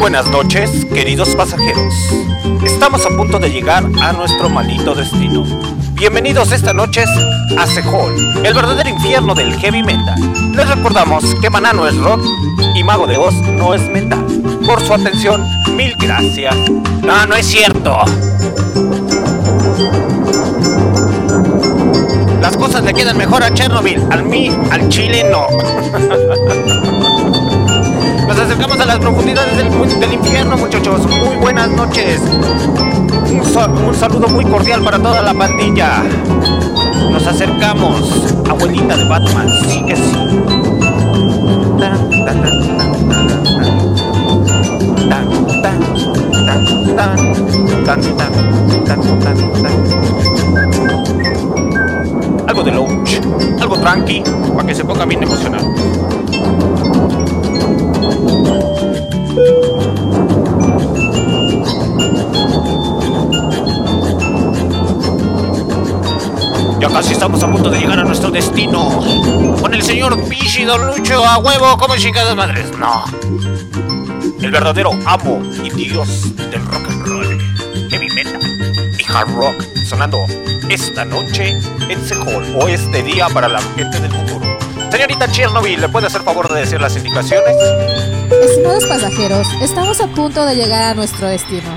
[0.00, 1.92] Buenas noches, queridos pasajeros.
[2.64, 5.44] Estamos a punto de llegar a nuestro maldito destino.
[5.92, 7.04] Bienvenidos esta noche
[7.58, 10.18] a Sehol, el verdadero infierno del heavy metal.
[10.56, 12.24] Les recordamos que Maná no es rock
[12.74, 14.24] y Mago de Oz no es metal.
[14.66, 15.44] Por su atención,
[15.76, 16.56] mil gracias.
[17.02, 17.98] No, no es cierto.
[22.40, 25.46] Las cosas le quedan mejor a Chernobyl, al mí, al Chile no.
[28.30, 31.04] Nos acercamos a las profundidades del, infierno, muchachos.
[31.04, 32.20] Muy buenas noches.
[33.28, 36.04] Un, saludo muy cordial para toda la pandilla.
[37.10, 39.48] Nos acercamos, abuelita de Batman.
[39.68, 40.14] Sí que sí.
[52.46, 53.20] Algo de lounge,
[53.60, 54.22] algo tranqui,
[54.54, 55.66] para que se ponga bien emocionado.
[66.80, 69.00] Ya casi estamos a punto de llegar a nuestro destino.
[69.60, 72.70] Con el señor Pichi Don Lucho a huevo como chingadas madres.
[72.78, 73.04] No.
[74.40, 77.38] El verdadero amo y dios del rock and roll,
[77.90, 78.40] heavy metal
[78.98, 80.18] y hard rock sonando
[80.70, 81.58] esta noche
[81.88, 84.59] en Sehol o este día para la gente del futuro.
[84.90, 87.56] Señorita Chernobyl, ¿le puede hacer favor de decir las indicaciones?
[88.42, 91.70] Estimados pasajeros, estamos a punto de llegar a nuestro destino.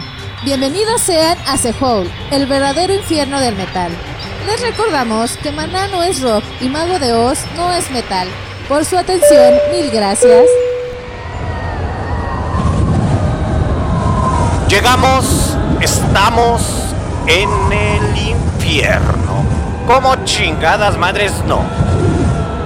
[0.44, 3.91] Bienvenidos sean a Sehol, el verdadero infierno del metal.
[4.47, 8.28] Les recordamos que Maná no es rock y Mago de Oz no es metal.
[8.68, 10.46] Por su atención, mil gracias.
[14.68, 16.63] Llegamos, estamos
[17.28, 19.46] en el infierno.
[19.85, 21.92] Como chingadas madres no.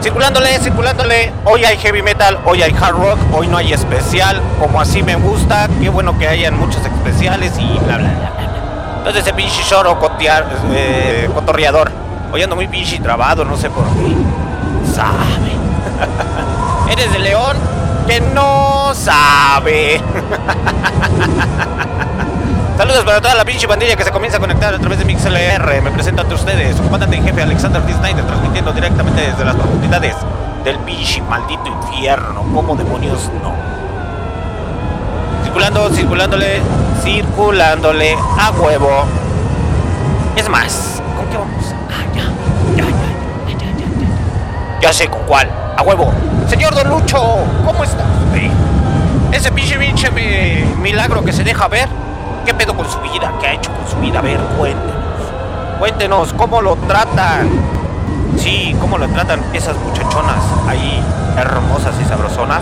[0.08, 1.34] Circulándole, circulándole.
[1.44, 4.42] Hoy hay heavy metal, hoy hay hard rock, hoy no hay especial.
[4.58, 5.68] Como así me gusta.
[5.82, 8.32] Qué bueno que hayan muchos especiales y bla bla bla.
[9.00, 11.92] Entonces ese pinche choro cotear, eh, cotorreador.
[12.32, 14.16] Hoy ando muy pinche trabado, no sé por qué.
[14.96, 15.52] Sabe.
[16.94, 17.58] ¿Eres de León?
[18.08, 20.02] Que no sabe.
[22.78, 25.82] Saludos para toda la pinche bandilla que se comienza a conectar a través de MixLR.
[25.82, 27.92] Me presento ante ustedes, su comandante en jefe Alexander D.
[27.92, 30.16] Snyder, transmitiendo directamente desde las profundidades
[30.64, 32.44] del pinche maldito infierno.
[32.54, 33.52] ¿Cómo demonios no?
[35.44, 36.62] circulando, circulándole,
[37.02, 39.06] circulándole a huevo.
[40.36, 41.74] Es más, ¿con qué vamos?
[41.90, 42.26] Ah, ya,
[42.76, 43.78] ya, ya, ya, ya,
[44.78, 44.94] ya, ya.
[44.94, 45.50] sé con cuál.
[45.76, 46.14] A huevo.
[46.48, 47.18] Señor Don Lucho,
[47.66, 48.52] ¿cómo está usted?
[49.32, 50.12] Ese pinche pinche
[50.80, 51.90] milagro que se deja ver.
[52.48, 53.34] ¿Qué pedo con su vida?
[53.42, 54.20] ¿Qué ha hecho con su vida?
[54.20, 54.96] A ver, cuéntenos.
[55.80, 57.50] Cuéntenos, ¿cómo lo tratan?
[58.38, 61.04] Sí, ¿cómo lo tratan esas muchachonas ahí
[61.38, 62.62] hermosas y sabrosonas?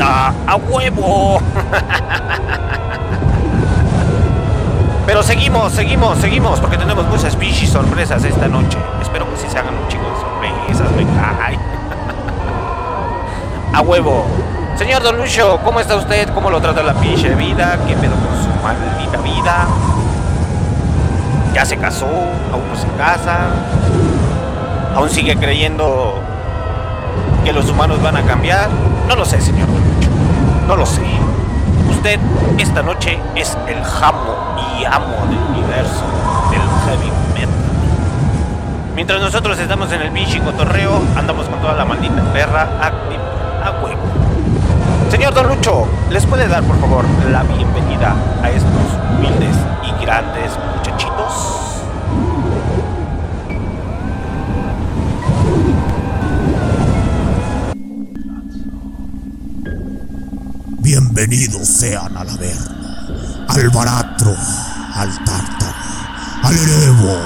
[0.00, 1.40] Ah, a huevo.
[5.06, 8.78] Pero seguimos, seguimos, seguimos, porque tenemos muchas bichis sorpresas esta noche.
[9.02, 11.58] Espero que sí se hagan un chico de sorpresas, me cae.
[13.72, 14.26] A huevo.
[14.76, 16.28] Señor Don Lucho, ¿cómo está usted?
[16.34, 17.78] ¿Cómo lo trata la pinche vida?
[17.86, 19.66] ¿Qué pedo con su maldita vida?
[21.54, 22.06] ¿Ya se casó?
[22.52, 23.38] ¿Aún no se casa?
[24.96, 26.20] ¿Aún sigue creyendo
[27.44, 28.68] que los humanos van a cambiar?
[29.06, 29.68] No lo sé, señor
[30.66, 31.02] No lo sé.
[31.90, 32.18] Usted
[32.58, 34.34] esta noche es el jamo
[34.76, 36.04] y amo del universo
[36.50, 37.54] del heavy metal.
[38.96, 42.68] Mientras nosotros estamos en el bichi cotorreo, andamos con toda la maldita perra.
[45.14, 48.72] Señor Donlucho, ¿les puede dar por favor la bienvenida a estos
[49.12, 51.82] humildes y grandes muchachitos?
[60.80, 64.34] Bienvenidos sean a la verna, al baratro,
[64.94, 65.78] al tártaro,
[66.42, 67.16] al erebo,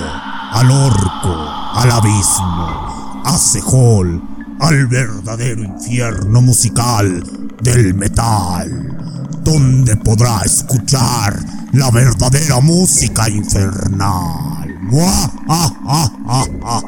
[0.52, 7.22] al orco, al abismo, a Sejol, al verdadero infierno musical
[7.62, 8.96] del metal,
[9.42, 11.36] donde podrá escuchar
[11.72, 14.78] la verdadera música infernal.
[15.00, 16.82] ¡Ah, ah, ah, ah, ah!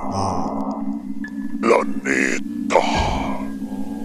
[1.60, 2.80] La neta.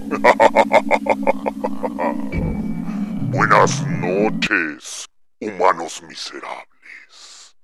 [3.31, 5.07] Buenas noches,
[5.39, 7.56] humanos miserables.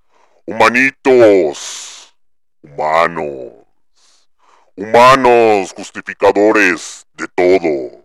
[0.45, 2.15] Humanitos.
[2.63, 3.60] Humanos.
[4.75, 8.03] Humanos justificadores de todo.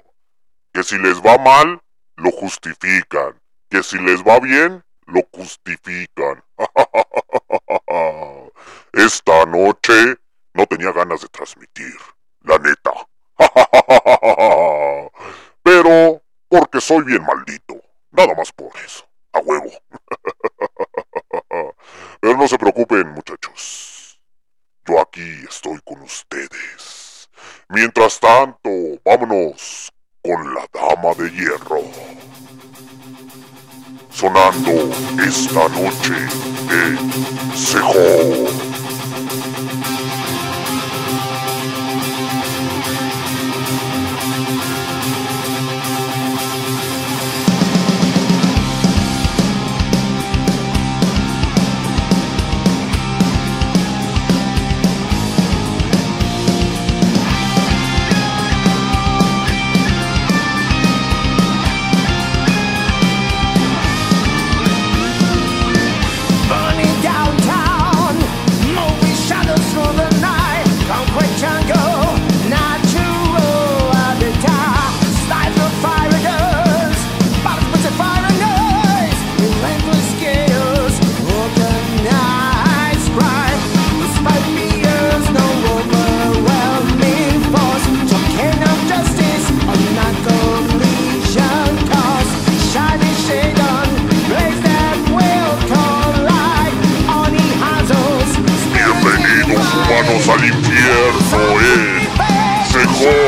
[0.72, 1.80] Que si les va mal,
[2.16, 3.40] lo justifican.
[3.70, 6.42] Que si les va bien, lo justifican.
[8.92, 10.16] Esta noche
[10.54, 11.96] no tenía ganas de transmitir,
[12.42, 12.92] la neta.
[15.62, 17.80] Pero porque soy bien maldito.
[18.10, 19.06] Nada más por eso.
[19.32, 19.70] A huevo.
[22.20, 23.95] Pero no se preocupen, muchachos.
[24.86, 27.28] Yo aquí estoy con ustedes.
[27.68, 28.70] Mientras tanto,
[29.04, 29.90] vámonos
[30.22, 31.82] con la dama de hierro.
[34.10, 34.94] Sonando
[35.26, 36.14] esta noche
[36.70, 38.95] en Sejón.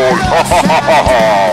[0.09, 1.39] Sejón.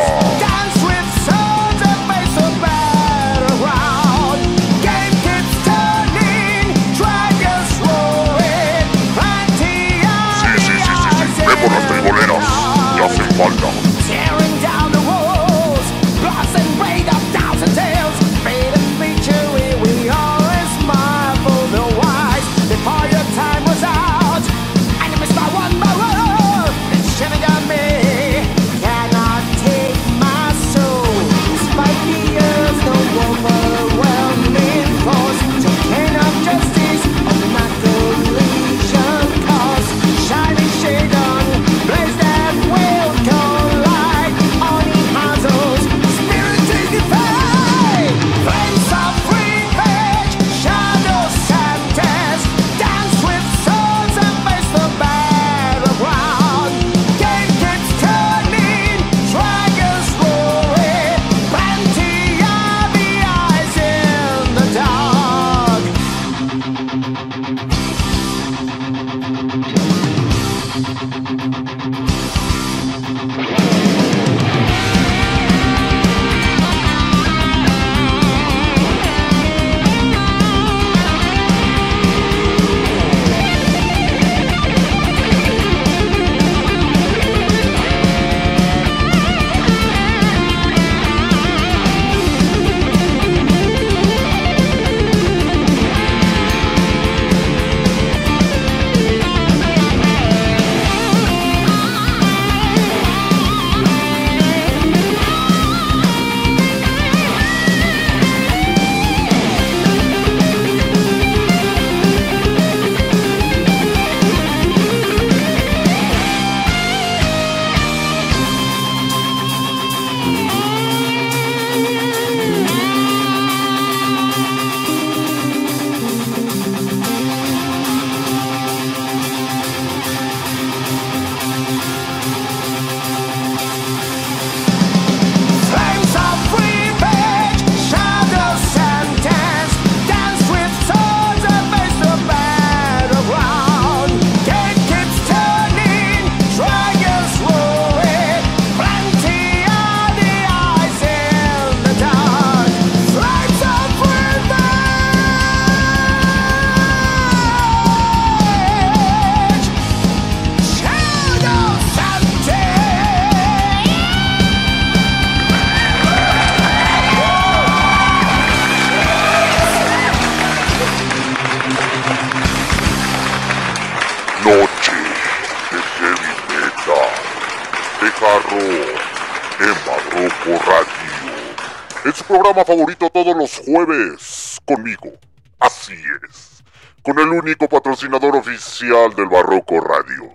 [182.46, 185.12] programa favorito todos los jueves conmigo.
[185.60, 185.96] Así
[186.30, 186.64] es,
[187.02, 190.32] con el único patrocinador oficial del Barroco Radio.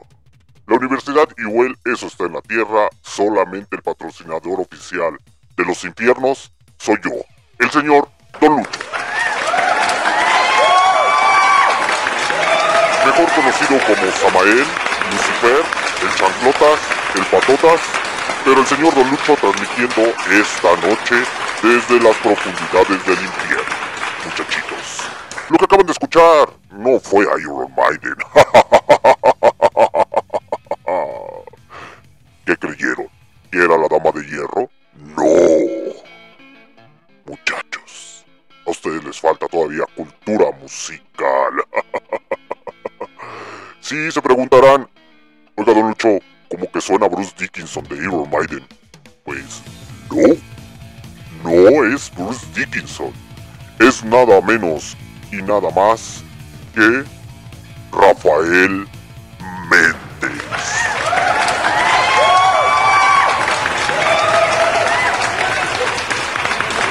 [0.66, 5.16] La Universidad Iguel, eso está en la tierra, solamente el patrocinador oficial
[5.56, 7.12] de los infiernos soy yo,
[7.60, 8.08] el señor
[8.40, 8.80] Don Lucho.
[13.06, 14.66] Mejor conocido como Samael,
[15.12, 15.62] Lucifer,
[16.02, 16.80] el Chanclotas,
[17.14, 17.80] el Patotas,
[18.44, 21.16] pero el señor Don Lucho transmitiendo esta noche
[21.62, 23.74] desde las profundidades del infierno.
[24.24, 25.08] Muchachitos,
[25.48, 28.16] lo que acaban de escuchar no fue Iron Maiden.
[32.46, 33.08] ¿Qué creyeron?
[33.50, 34.70] ¿Que era la dama de hierro?
[34.94, 35.24] No.
[37.26, 38.24] Muchachos,
[38.66, 41.52] a ustedes les falta todavía cultura musical.
[43.80, 44.88] sí, se preguntarán,
[45.56, 46.18] oiga, don Lucho,
[46.50, 48.66] como que suena Bruce Dickinson de Iron Maiden.
[49.24, 49.62] Pues
[50.10, 53.12] no, no es Bruce Dickinson.
[53.78, 54.96] Es nada menos
[55.30, 56.24] y nada más
[56.74, 57.04] que
[57.92, 58.88] Rafael
[59.70, 60.42] Méndez.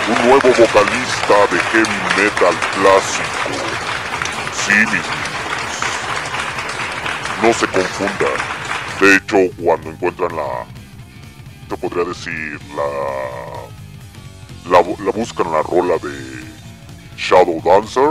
[0.08, 3.52] Un nuevo vocalista de heavy metal clásico.
[4.54, 5.06] Sí, mis.
[7.44, 8.59] No se confundan.
[9.00, 10.66] De hecho, cuando encuentran la...
[11.70, 14.72] Te podría decir la...
[14.72, 16.44] La, bu- la buscan la rola de
[17.18, 18.10] Shadow Dancer,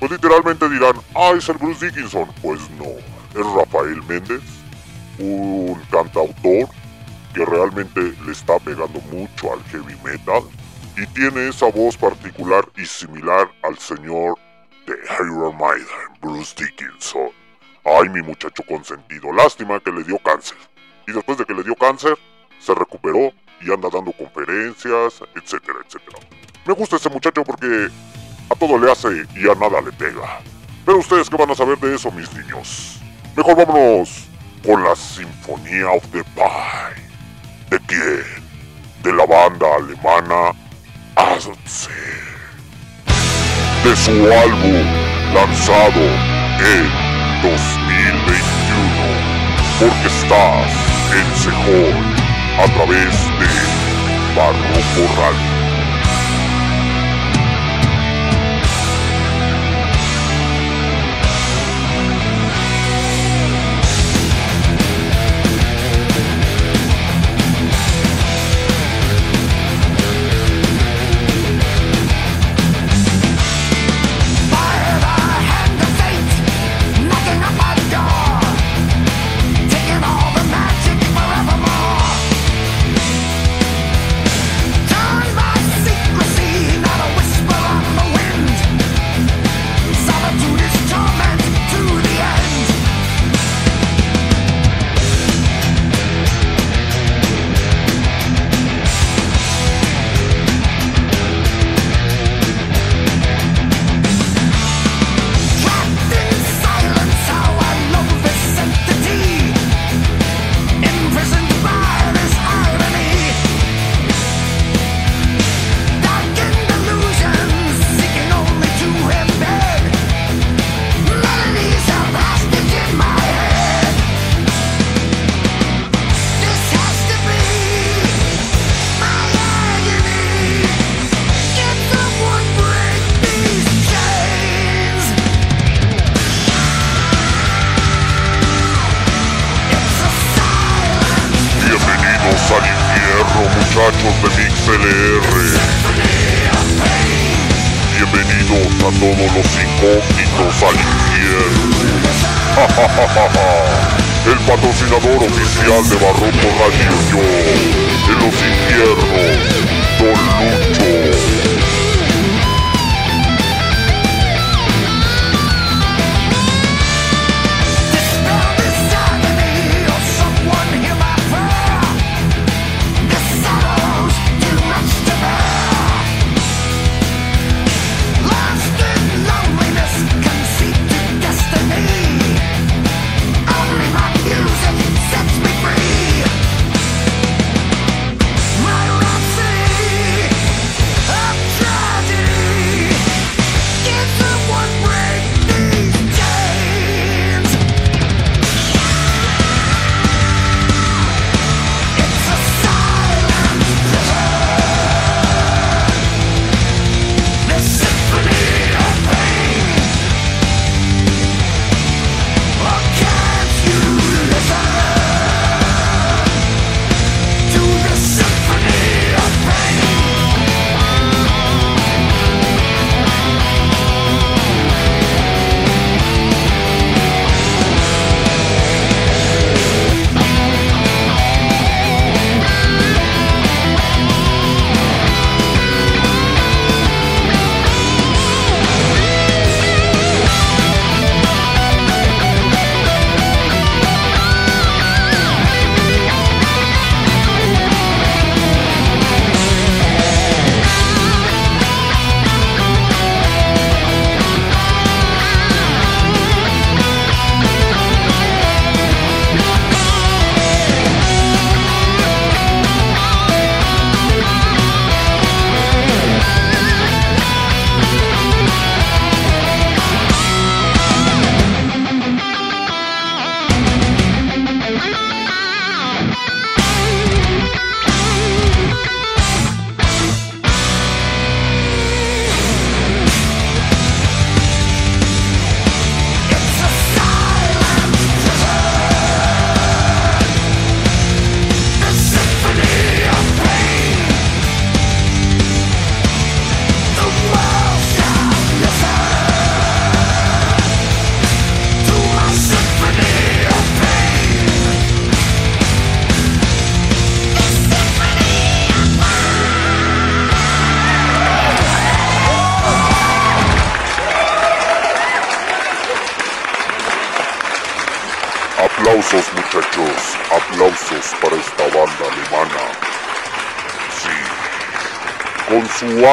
[0.00, 2.26] pues literalmente dirán, ah, es el Bruce Dickinson.
[2.42, 2.86] Pues no,
[3.38, 4.42] es Rafael Méndez,
[5.18, 6.68] un cantautor
[7.34, 10.42] que realmente le está pegando mucho al heavy metal
[10.96, 14.36] y tiene esa voz particular y similar al señor
[14.86, 15.86] de Iron Maiden,
[16.20, 17.28] Bruce Dickinson.
[17.84, 20.56] Ay, mi muchacho consentido, lástima que le dio cáncer.
[21.06, 22.18] Y después de que le dio cáncer,
[22.58, 26.18] se recuperó y anda dando conferencias, etcétera, etcétera.
[26.64, 27.88] Me gusta ese muchacho porque
[28.50, 30.40] a todo le hace y a nada le pega.
[30.84, 33.00] Pero ustedes qué van a saber de eso, mis niños.
[33.36, 34.28] Mejor vámonos
[34.64, 37.04] con la Sinfonía of the Pie.
[37.70, 38.24] ¿De quién?
[39.02, 40.52] De la banda alemana
[41.16, 41.90] Azotse.
[43.84, 44.86] De su álbum
[45.34, 46.00] lanzado
[46.60, 47.03] en
[47.44, 47.60] 2021.
[49.78, 50.72] Porque estás
[51.12, 52.14] en Sejón
[52.58, 55.53] a través de Barroco Radio.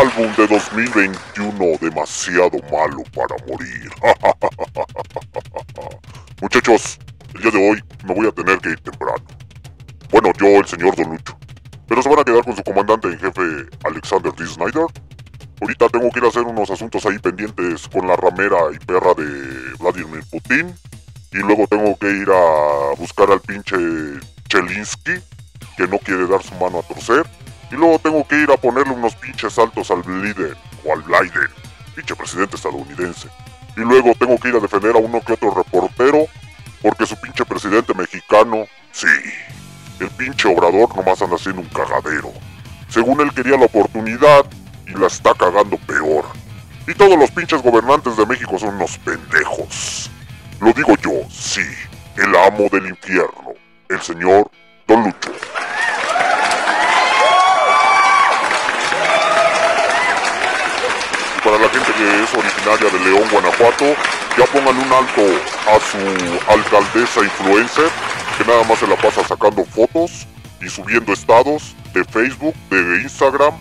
[0.02, 3.92] Álbum de 2021 demasiado malo para morir.
[6.42, 6.98] muchachos,
[7.36, 9.24] el día de hoy me voy a tener que ir temprano.
[10.10, 11.38] Bueno, yo, el señor Don Lucho.
[11.88, 13.42] Pero se van a quedar con su comandante en jefe,
[13.84, 14.48] Alexander D.
[14.48, 14.88] Snyder.
[15.62, 19.14] Ahorita tengo que ir a hacer unos asuntos ahí pendientes con la ramera y perra
[19.14, 20.74] de Vladimir Putin.
[21.32, 23.78] Y luego tengo que ir a buscar al pinche
[24.50, 25.14] Chelinsky,
[25.78, 27.24] que no quiere dar su mano a torcer.
[29.90, 31.50] Al Biden o al Biden,
[31.96, 33.30] pinche presidente estadounidense.
[33.76, 36.26] Y luego tengo que ir a defender a uno que otro reportero,
[36.82, 39.08] porque su pinche presidente mexicano, sí,
[40.00, 42.32] el pinche obrador nomás anda haciendo un cagadero.
[42.90, 44.46] Según él quería la oportunidad
[44.86, 46.26] y la está cagando peor.
[46.88, 49.21] Y todos los pinches gobernantes de México son unos pendejos.
[66.48, 67.90] Alcaldesa influencer,
[68.38, 70.28] que nada más se la pasa sacando fotos
[70.62, 73.54] y subiendo estados de Facebook, de Instagram.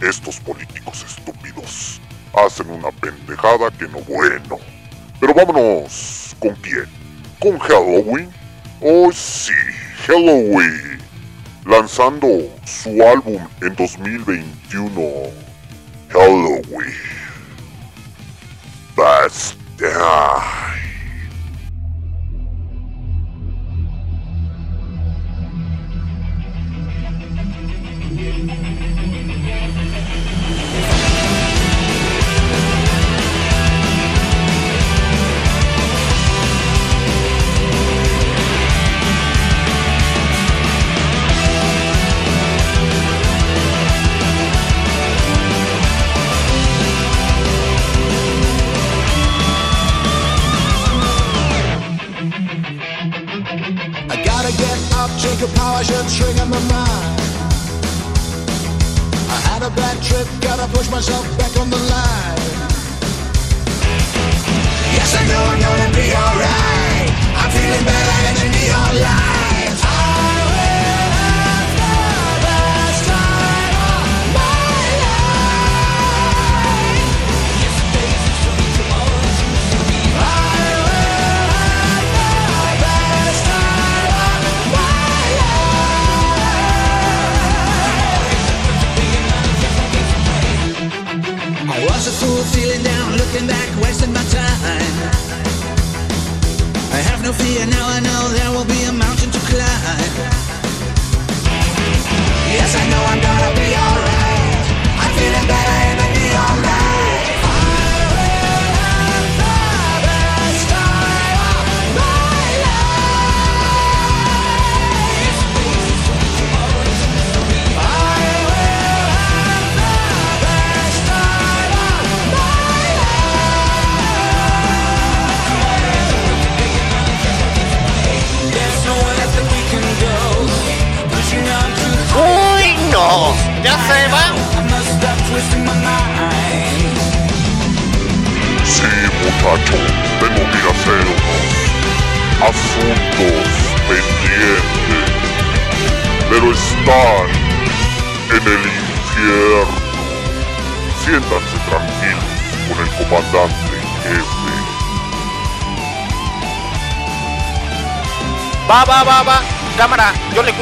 [0.00, 2.00] Estos políticos estúpidos
[2.34, 4.58] hacen una pendejada que no bueno.
[5.20, 6.86] Pero vámonos, ¿con quién?
[7.38, 8.30] ¿Con Halloween?
[8.80, 9.52] Oh sí,
[10.06, 10.98] Halloween.
[11.66, 12.28] Lanzando
[12.64, 15.02] su álbum en 2021.
[16.08, 16.94] Halloween.
[18.96, 19.59] Bastille.
[19.80, 20.69] Yeah.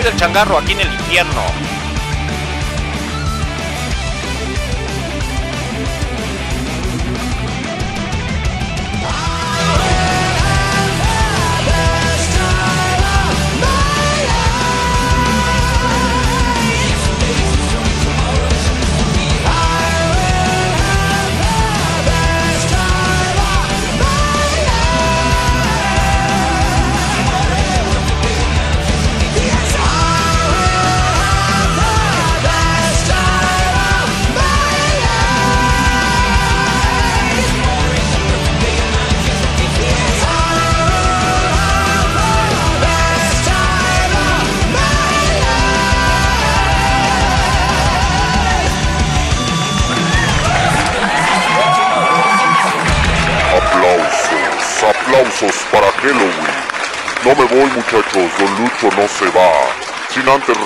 [0.08, 1.67] Yo le cuido el changarro aquí en el infierno.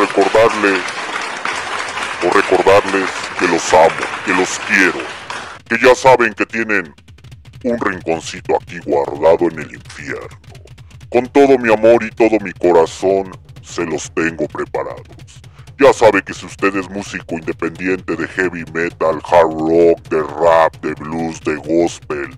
[0.02, 0.78] Recordarle
[2.26, 5.06] o recordarles que los amo, que los quiero,
[5.68, 6.92] que ya saben que tienen
[7.64, 10.38] un rinconcito aquí guardado en el infierno.
[11.08, 13.30] Con todo mi amor y todo mi corazón
[13.62, 15.06] se los tengo preparados.
[15.78, 20.74] Ya sabe que si usted es músico independiente de heavy metal, hard rock, de rap,
[20.82, 22.36] de blues, de gospel,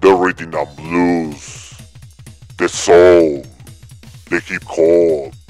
[0.00, 1.76] de rhythm and blues,
[2.56, 3.42] de soul,
[4.30, 5.45] de hip hop,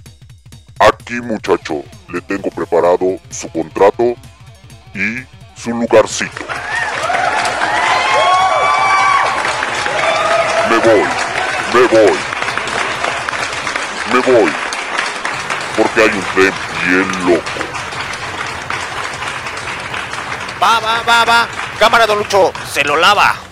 [0.78, 4.14] aquí muchacho le tengo preparado su contrato
[4.94, 5.24] y
[5.56, 6.44] su lugarcito.
[10.68, 11.02] Me voy,
[11.72, 12.18] me voy,
[14.12, 14.52] me voy,
[15.76, 16.52] porque hay un tren
[16.86, 17.42] bien loco.
[20.62, 21.48] Va, va, va, va.
[21.78, 23.45] Cámara, Don Lucho, se lo lava.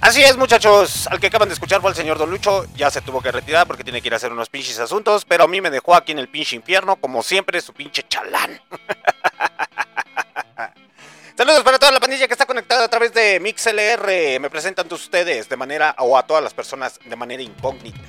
[0.00, 1.06] Así es, muchachos.
[1.08, 2.66] Al que acaban de escuchar fue el señor Don Lucho.
[2.76, 5.24] Ya se tuvo que retirar porque tiene que ir a hacer unos pinches asuntos.
[5.24, 8.60] Pero a mí me dejó aquí en el pinche infierno, como siempre, su pinche chalán.
[11.36, 14.40] Saludos para toda la pandilla que está conectada a través de MixLR.
[14.40, 18.00] Me presentan ustedes de manera, o a todas las personas de manera incógnita.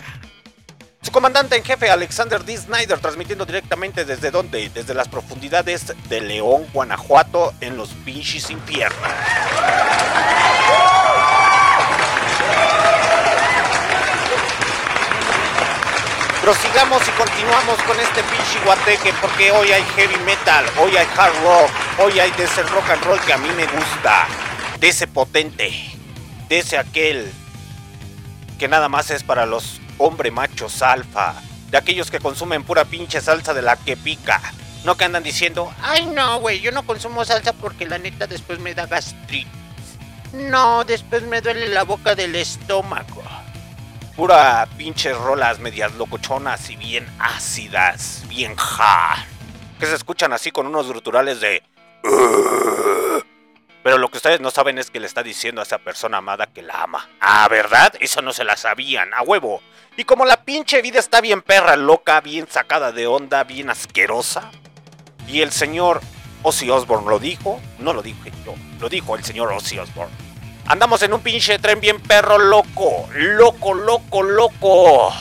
[1.02, 2.58] Su comandante en jefe, Alexander D.
[2.58, 4.70] Snyder, transmitiendo directamente desde donde?
[4.70, 9.00] Desde las profundidades de León, Guanajuato, en los pinches infiernos.
[16.50, 21.36] Prosigamos y continuamos con este pinche guateque porque hoy hay heavy metal, hoy hay hard
[21.44, 24.26] rock, hoy hay de ese rock and roll que a mí me gusta,
[24.80, 25.72] de ese potente,
[26.48, 27.32] de ese aquel
[28.58, 31.36] que nada más es para los hombre machos alfa,
[31.70, 34.42] de aquellos que consumen pura pinche salsa de la que pica.
[34.86, 38.58] No que andan diciendo, ay no, güey, yo no consumo salsa porque la neta después
[38.58, 39.54] me da gastritis.
[40.34, 43.22] No, después me duele la boca del estómago.
[44.20, 49.26] Pura pinches rolas medias locochonas y bien ácidas, bien hard.
[49.80, 51.64] Que se escuchan así con unos gruturales de...
[53.82, 56.48] Pero lo que ustedes no saben es que le está diciendo a esa persona amada
[56.48, 57.08] que la ama.
[57.22, 57.94] Ah, ¿verdad?
[58.02, 59.62] Eso no se la sabían, a huevo.
[59.96, 64.52] Y como la pinche vida está bien perra, loca, bien sacada de onda, bien asquerosa.
[65.30, 66.02] Y el señor
[66.44, 70.29] Ozzy Osbourne lo dijo, no lo dije yo, lo dijo el señor Ozzy Osbourne.
[70.70, 75.12] Andamos en un pinche tren bien perro loco, loco, loco, loco.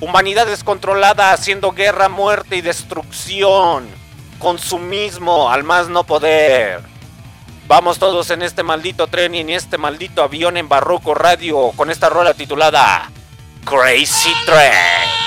[0.00, 3.86] Humanidad descontrolada haciendo guerra, muerte y destrucción.
[4.38, 6.80] Consumismo al más no poder.
[7.66, 11.90] Vamos todos en este maldito tren y en este maldito avión en Barroco Radio con
[11.90, 13.10] esta rola titulada
[13.66, 15.17] Crazy Train.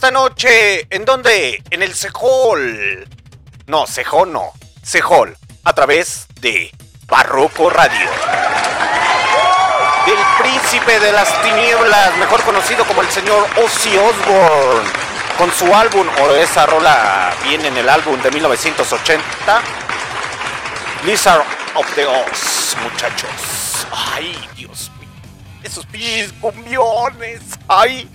[0.00, 0.86] Esta noche.
[0.88, 1.62] ¿En dónde?
[1.68, 3.06] En el Sejol.
[3.66, 4.54] No, Sejol no.
[4.82, 5.36] Sejol.
[5.64, 6.72] A través de
[7.06, 8.08] Barroco Radio.
[10.06, 14.88] Del príncipe de las tinieblas, mejor conocido como el señor Ozzy Osbourne
[15.36, 19.22] con su álbum, o esa rola viene en el álbum de 1980,
[21.04, 23.86] Lizard of the Oz, muchachos.
[23.92, 24.99] Ay, Dios mío.
[25.62, 27.40] Esos pinches cumbiones.
[27.68, 28.08] Ay,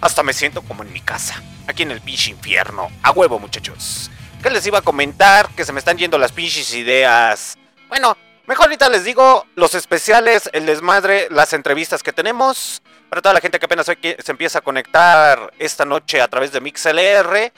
[0.00, 2.90] hasta me siento como en mi casa, aquí en el pinche infierno.
[3.02, 4.10] A huevo, muchachos.
[4.42, 5.48] ¿Qué les iba a comentar?
[5.50, 7.56] Que se me están yendo las pinches ideas.
[7.88, 12.82] Bueno, mejor ahorita les digo los especiales, el desmadre, las entrevistas que tenemos.
[13.08, 16.60] Para toda la gente que apenas se empieza a conectar esta noche a través de
[16.60, 17.52] MixLR,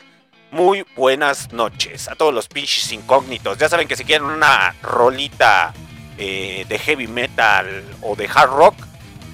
[0.51, 3.59] muy buenas noches a todos los pinches incógnitos.
[3.59, 5.73] Ya saben que si quieren una rolita
[6.19, 8.75] eh, de heavy metal o de hard rock,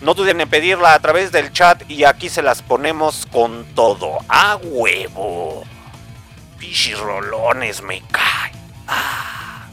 [0.01, 4.19] no duden en pedirla a través del chat y aquí se las ponemos con todo.
[4.29, 5.65] A huevo.
[6.59, 8.55] Pinches rolones me caen.
[8.89, 9.67] Ah.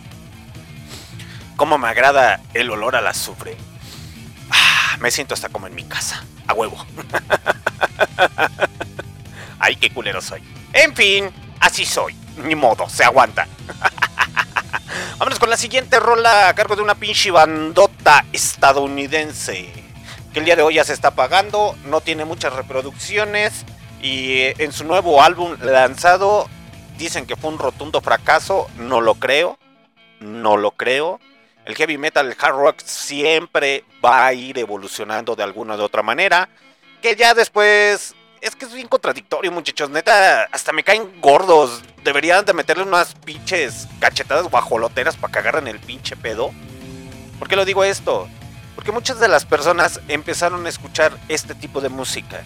[1.55, 3.55] Cómo me agrada el olor al azufre.
[4.51, 6.23] Ah, me siento hasta como en mi casa.
[6.45, 6.85] A huevo.
[9.59, 10.43] Ay, qué culero soy.
[10.73, 12.15] En fin, así soy.
[12.43, 13.47] Ni modo, se aguanta.
[15.17, 19.86] Vámonos con la siguiente rola a cargo de una pinche bandota estadounidense.
[20.37, 23.65] El día de hoy ya se está pagando, no tiene muchas reproducciones.
[24.03, 26.47] Y eh, en su nuevo álbum lanzado
[26.99, 28.67] dicen que fue un rotundo fracaso.
[28.77, 29.57] No lo creo.
[30.19, 31.19] No lo creo.
[31.65, 36.03] El heavy metal, el hard rock siempre va a ir evolucionando de alguna u otra
[36.03, 36.49] manera.
[37.01, 39.89] Que ya después es que es bien contradictorio, muchachos.
[39.89, 41.81] Neta, hasta me caen gordos.
[42.03, 46.51] Deberían de meterle unas pinches cachetadas guajoloteras para que agarren el pinche pedo.
[47.39, 48.29] ¿Por qué lo digo esto?
[48.77, 52.43] Porque muchas de las personas empezaron a escuchar este tipo de música.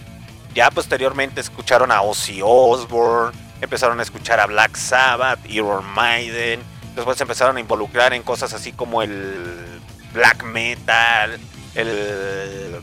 [0.55, 6.61] Ya posteriormente escucharon a Ozzy Osbourne, empezaron a escuchar a Black Sabbath, Iron Maiden.
[6.95, 9.81] Después se empezaron a involucrar en cosas así como el
[10.13, 11.37] black metal,
[11.75, 12.81] el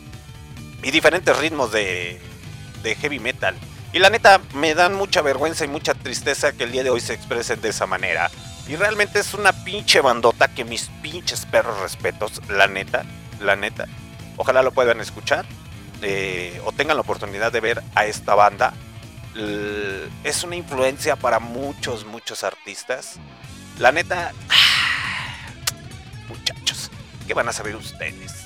[0.83, 2.21] y diferentes ritmos de,
[3.01, 3.57] heavy metal.
[3.95, 7.01] Y la neta, me dan mucha vergüenza y mucha tristeza que el día de hoy
[7.01, 8.31] se expresen de esa manera.
[8.69, 13.07] Y realmente es una pinche bandota que mis pinches perros respetos, la neta,
[13.41, 13.87] la neta.
[14.37, 15.45] Ojalá lo puedan escuchar
[16.03, 18.73] eh, o tengan la oportunidad de ver a esta banda.
[20.25, 23.17] Es una influencia para muchos, muchos artistas.
[23.79, 24.33] La neta,
[26.29, 26.91] muchachos,
[27.27, 28.45] ¿qué van a saber ustedes?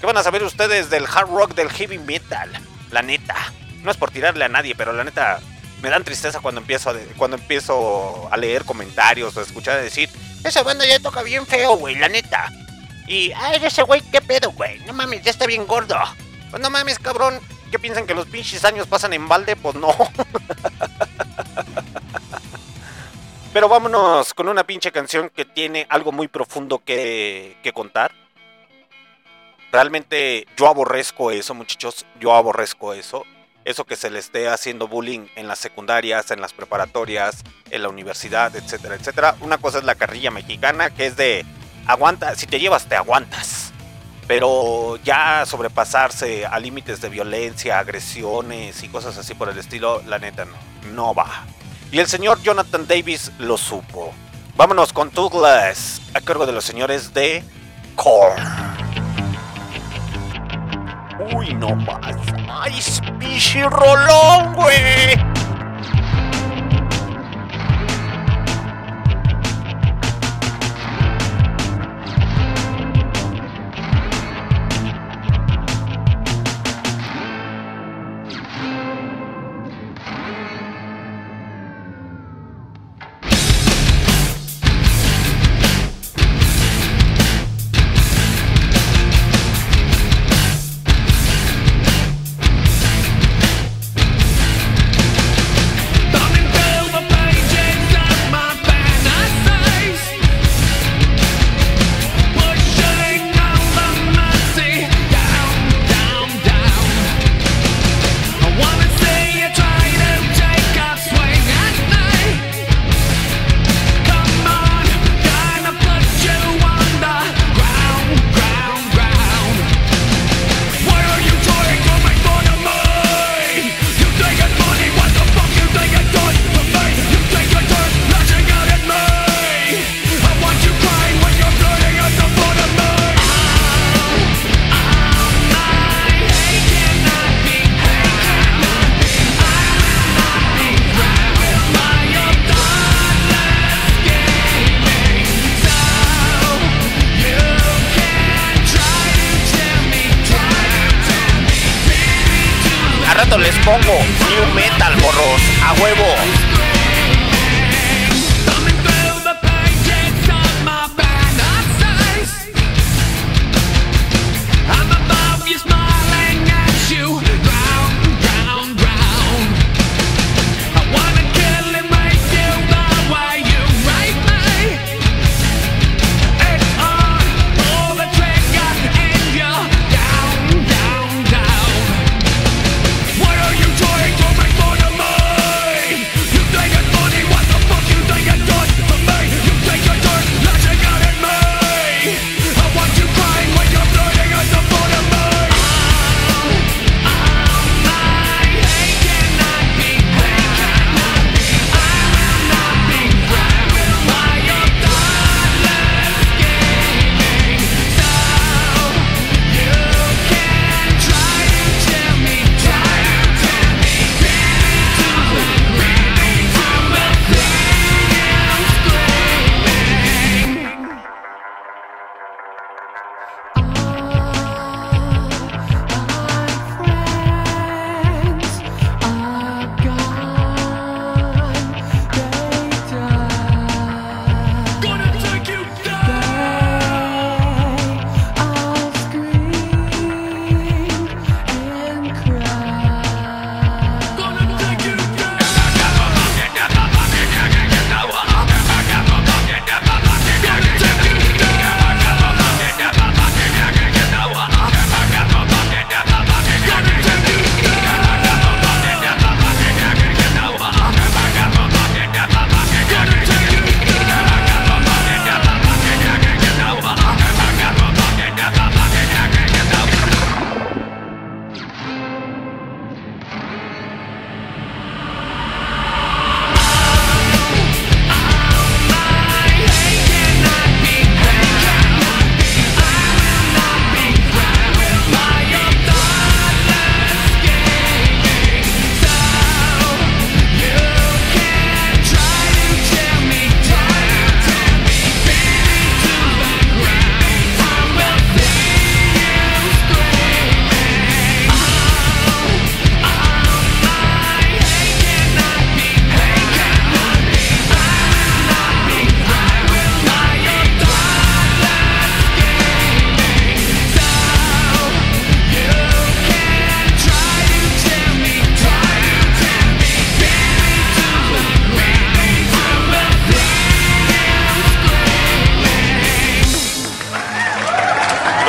[0.00, 2.50] ¿Qué van a saber ustedes del hard rock, del heavy metal?
[2.90, 3.34] La neta.
[3.82, 5.40] No es por tirarle a nadie, pero la neta
[5.82, 10.08] me dan tristeza cuando empiezo a, cuando empiezo a leer comentarios o escuchar decir,
[10.44, 12.50] esa banda ya toca bien feo, güey, la neta.
[13.08, 14.80] Y, ay, ese güey, qué pedo, güey.
[14.80, 15.96] No mames, ya está bien gordo.
[16.50, 17.40] Pues no mames, cabrón.
[17.70, 19.56] ¿Qué piensan que los pinches años pasan en balde?
[19.56, 19.88] Pues no.
[23.52, 28.12] Pero vámonos con una pinche canción que tiene algo muy profundo que, que contar.
[29.72, 32.04] Realmente yo aborrezco eso, muchachos.
[32.20, 33.24] Yo aborrezco eso.
[33.64, 37.88] Eso que se le esté haciendo bullying en las secundarias, en las preparatorias, en la
[37.88, 39.36] universidad, etcétera, etcétera.
[39.40, 41.44] Una cosa es la carrilla mexicana, que es de
[41.88, 43.72] aguanta, si te llevas, te aguantas.
[44.28, 50.18] Pero ya sobrepasarse a límites de violencia, agresiones y cosas así por el estilo, la
[50.18, 50.56] neta no,
[50.92, 51.46] no va.
[51.90, 54.12] Y el señor Jonathan Davis lo supo.
[54.54, 57.42] Vámonos con Douglas, a cargo de los señores de
[57.96, 58.42] Korn.
[61.34, 62.16] Uy, no más.
[62.48, 63.00] ¡Ay, es
[64.54, 65.38] güey!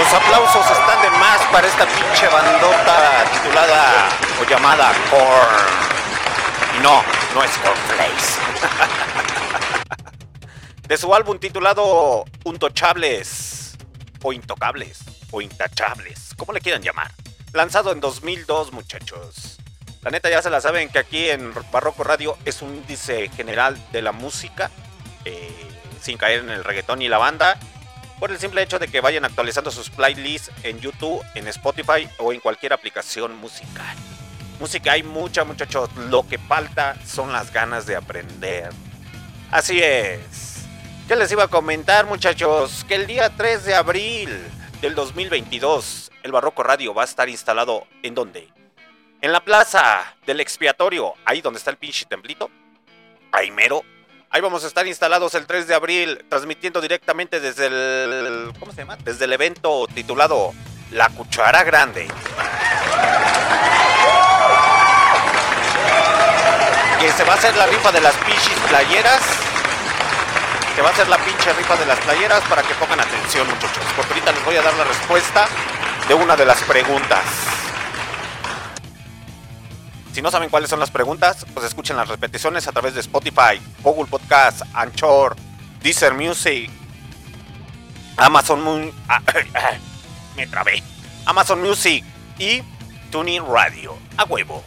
[0.09, 4.09] los aplausos están de más para esta pinche bandota titulada
[4.41, 6.77] o llamada Corn.
[6.77, 7.03] Y no,
[7.35, 8.39] no es Cornflakes.
[10.87, 13.77] De su álbum titulado Untochables
[14.23, 17.11] o Intocables o Intachables, como le quieran llamar.
[17.53, 19.59] Lanzado en 2002, muchachos.
[20.01, 23.77] La neta ya se la saben que aquí en Barroco Radio es un índice general
[23.91, 24.71] de la música,
[25.25, 25.53] eh,
[26.01, 27.59] sin caer en el reggaetón y la banda
[28.19, 32.33] por el simple hecho de que vayan actualizando sus playlists en YouTube, en Spotify o
[32.33, 33.95] en cualquier aplicación musical.
[34.59, 35.89] Música hay mucha, muchachos.
[36.09, 38.71] Lo que falta son las ganas de aprender.
[39.51, 40.65] Así es.
[41.07, 44.29] Ya les iba a comentar, muchachos, que el día 3 de abril
[44.81, 48.49] del 2022, el Barroco Radio va a estar instalado en dónde?
[49.21, 52.49] En la plaza del expiatorio, ahí donde está el pinche templito.
[53.31, 53.83] Ahí mero.
[54.31, 58.53] Ahí vamos a estar instalados el 3 de abril, transmitiendo directamente desde el.
[58.59, 58.95] ¿Cómo se llama?
[59.03, 60.53] Desde el evento titulado
[60.91, 62.07] La Cuchara Grande.
[66.99, 69.21] Que se va a hacer la rifa de las pinches playeras.
[70.75, 73.83] Se va a hacer la pinche rifa de las playeras para que pongan atención, muchachos.
[73.95, 75.47] Porque ahorita les voy a dar la respuesta
[76.07, 77.23] de una de las preguntas.
[80.19, 83.57] Si no saben cuáles son las preguntas, pues escuchen las repeticiones a través de Spotify,
[83.81, 85.37] Google Podcast, Anchor,
[85.81, 86.69] Deezer Music,
[88.17, 89.21] Amazon ah,
[90.35, 90.83] me.
[91.23, 92.03] Amazon Music
[92.37, 92.61] y
[93.11, 93.97] Tuning Radio.
[94.17, 94.61] A huevo.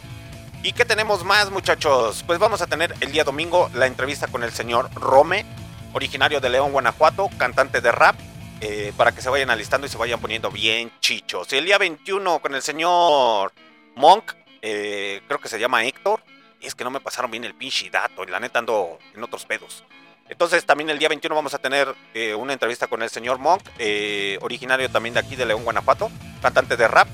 [0.63, 2.23] ¿Y qué tenemos más, muchachos?
[2.25, 5.45] Pues vamos a tener el día domingo la entrevista con el señor Rome,
[5.93, 8.15] originario de León, Guanajuato, cantante de rap,
[8.59, 11.53] eh, para que se vayan alistando y se vayan poniendo bien chichos.
[11.53, 13.53] Y el día 21 con el señor
[13.95, 14.33] Monk,
[14.63, 16.23] eh, creo que se llama Héctor.
[16.61, 19.45] Es que no me pasaron bien el pinche dato, y la neta ando en otros
[19.45, 19.83] pedos.
[20.29, 23.61] Entonces también el día 21 vamos a tener eh, una entrevista con el señor Monk,
[23.77, 26.09] eh, originario también de aquí de León, Guanajuato,
[26.41, 27.09] cantante de rap.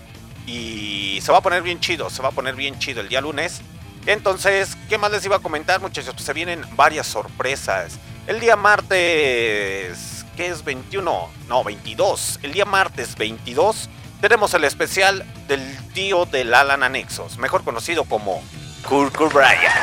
[0.45, 3.21] Y se va a poner bien chido, se va a poner bien chido el día
[3.21, 3.61] lunes.
[4.05, 6.13] Entonces, ¿qué más les iba a comentar, muchachos?
[6.13, 7.99] Pues se vienen varias sorpresas.
[8.27, 11.29] El día martes, ¿qué es 21?
[11.47, 12.39] No, 22.
[12.43, 13.89] El día martes 22
[14.21, 18.43] tenemos el especial del tío del Alan Anexos, mejor conocido como
[18.87, 19.73] Kurt Bryan.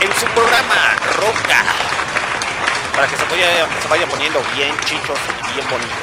[0.00, 1.64] En su programa Roca,
[2.94, 5.18] para que se vaya, se vaya poniendo bien chichos
[5.50, 5.98] y bien bonitos.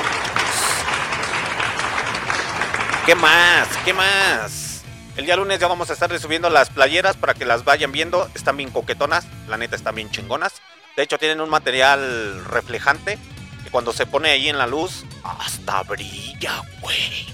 [3.05, 3.67] ¿Qué más?
[3.85, 4.81] ¿Qué más?
[5.17, 8.29] El día lunes ya vamos a estar subiendo las playeras para que las vayan viendo.
[8.33, 10.53] Están bien coquetonas, la neta están bien chingonas.
[10.95, 13.17] De hecho tienen un material reflejante
[13.63, 17.25] que cuando se pone ahí en la luz hasta brilla, güey.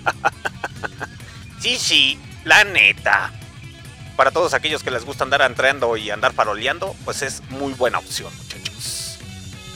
[1.60, 3.32] sí, sí, la neta.
[4.16, 7.98] Para todos aquellos que les gusta andar entrando y andar paroleando, pues es muy buena
[7.98, 9.18] opción, muchachos.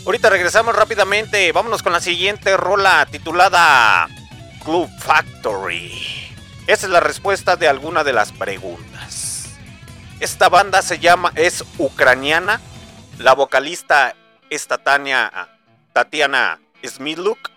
[0.06, 1.52] Ahorita regresamos rápidamente.
[1.52, 4.08] Vámonos con la siguiente rola titulada
[4.64, 5.92] Club Factory.
[6.66, 9.50] Esa es la respuesta de alguna de las preguntas.
[10.20, 12.60] Esta banda se llama, es ucraniana.
[13.18, 14.14] La vocalista
[14.48, 15.48] es Tatania,
[15.92, 17.50] Tatiana Smiluk.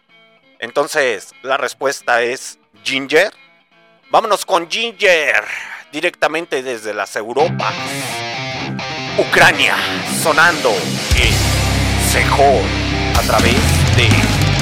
[0.57, 3.31] Entonces, la respuesta es Ginger.
[4.09, 5.43] Vámonos con Ginger,
[5.91, 7.75] directamente desde las Europas.
[9.19, 9.75] Ucrania,
[10.23, 10.71] sonando
[11.15, 12.65] en Sejón
[13.15, 13.55] a través
[13.95, 14.09] de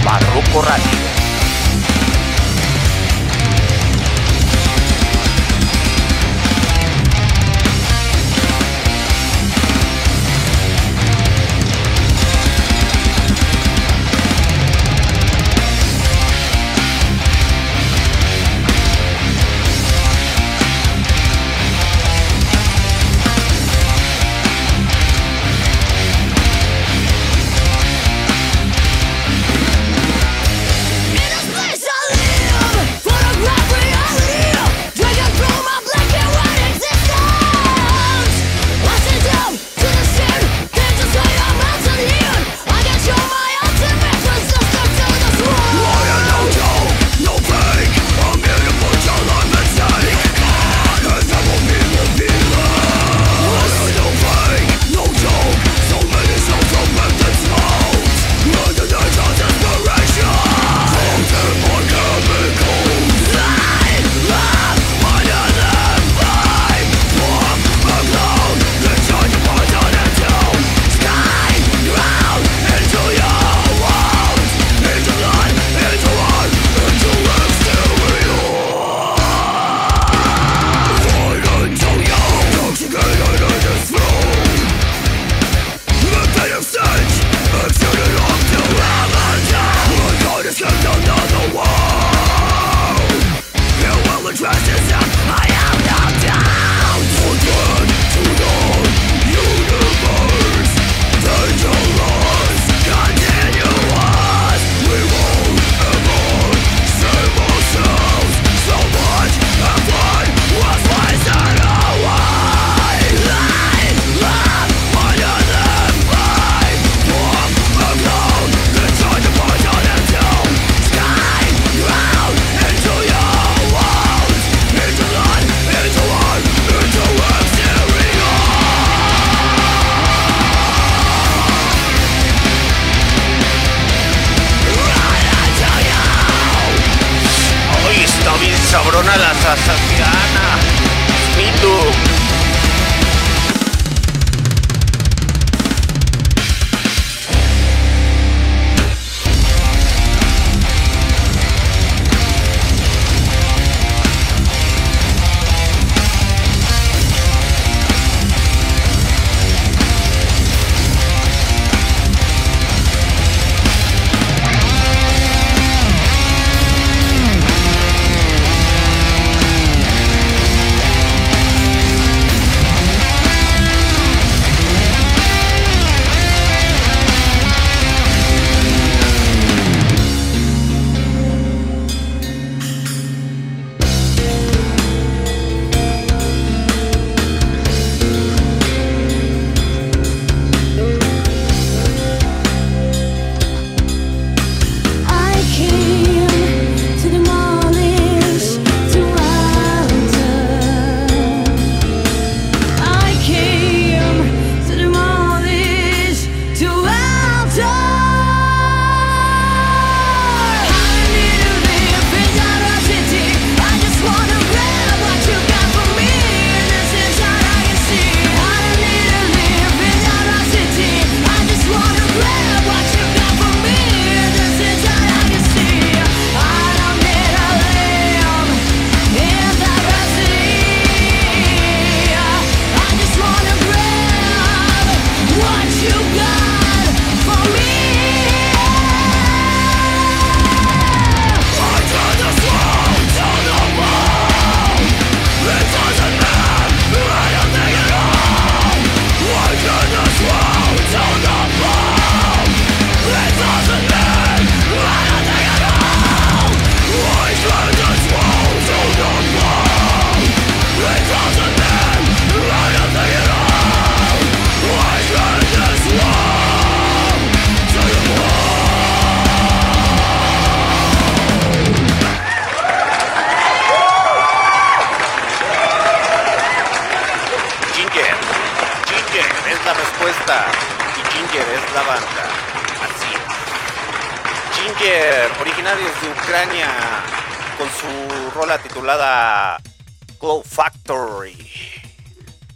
[0.03, 1.08] Barroco Radio.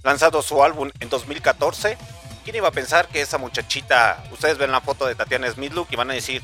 [0.03, 1.97] Lanzado su álbum en 2014.
[2.43, 5.95] ¿Quién iba a pensar que esa muchachita, ustedes ven la foto de Tatiana Smithlook y
[5.95, 6.43] van a decir,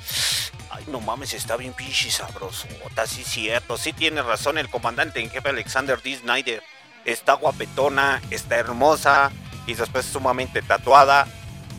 [0.69, 5.29] ay no mames, está bien pinche sabrosota, sí cierto, sí tiene razón el comandante en
[5.29, 6.15] jefe Alexander D.
[6.15, 6.63] Snyder
[7.03, 9.31] está guapetona, está hermosa
[9.67, 11.27] y después sumamente tatuada.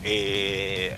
[0.03, 0.95] eh,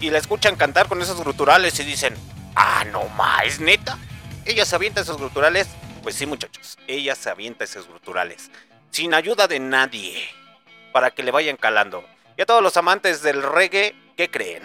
[0.00, 2.14] y la escuchan cantar con esos gruturales y dicen,
[2.56, 3.98] ah, no más, neta.
[4.46, 5.68] Ella se avienta esos gruturales.
[6.02, 8.50] Pues sí, muchachos, ella se avienta esos gruturales.
[8.90, 10.28] Sin ayuda de nadie.
[10.92, 12.04] Para que le vayan calando.
[12.36, 14.62] Y a todos los amantes del reggae, ¿qué creen?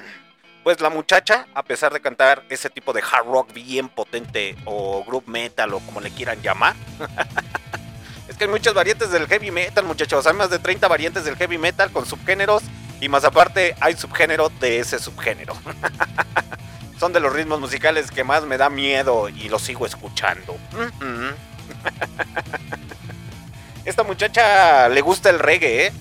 [0.63, 5.03] Pues la muchacha, a pesar de cantar ese tipo de hard rock bien potente o
[5.05, 6.75] group metal o como le quieran llamar,
[8.27, 10.25] es que hay muchas variantes del heavy metal, muchachos.
[10.25, 12.63] Hay más de 30 variantes del heavy metal con subgéneros.
[12.99, 15.55] Y más aparte, hay subgénero de ese subgénero.
[16.99, 20.57] Son de los ritmos musicales que más me da miedo y los sigo escuchando.
[23.85, 25.93] Esta muchacha le gusta el reggae, ¿eh?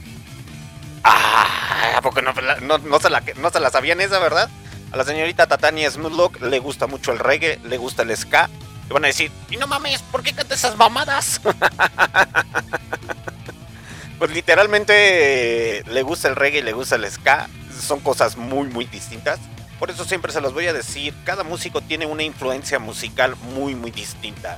[1.05, 2.33] Ah, porque no,
[2.63, 4.49] no, no se la, no se sabían esa, ¿verdad?
[4.91, 8.49] A la señorita Tatania Smoothlock le gusta mucho el reggae, le gusta el ska.
[8.89, 11.41] Y van a decir, y no mames, ¿por qué canta esas mamadas?
[14.19, 17.49] pues literalmente eh, le gusta el reggae y le gusta el ska.
[17.79, 19.41] Son cosas muy, muy distintas.
[19.79, 23.75] Por eso siempre se los voy a decir, cada músico tiene una influencia musical muy,
[23.75, 24.57] muy distinta.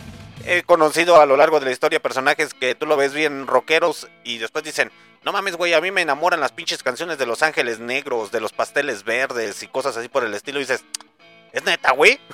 [0.48, 4.06] He conocido a lo largo de la historia personajes que tú lo ves bien rockeros
[4.22, 4.92] y después dicen,
[5.24, 8.40] no mames, güey, a mí me enamoran las pinches canciones de Los Ángeles Negros, de
[8.40, 10.60] los pasteles verdes y cosas así por el estilo.
[10.60, 10.84] Y dices,
[11.52, 12.20] ¿es neta, güey?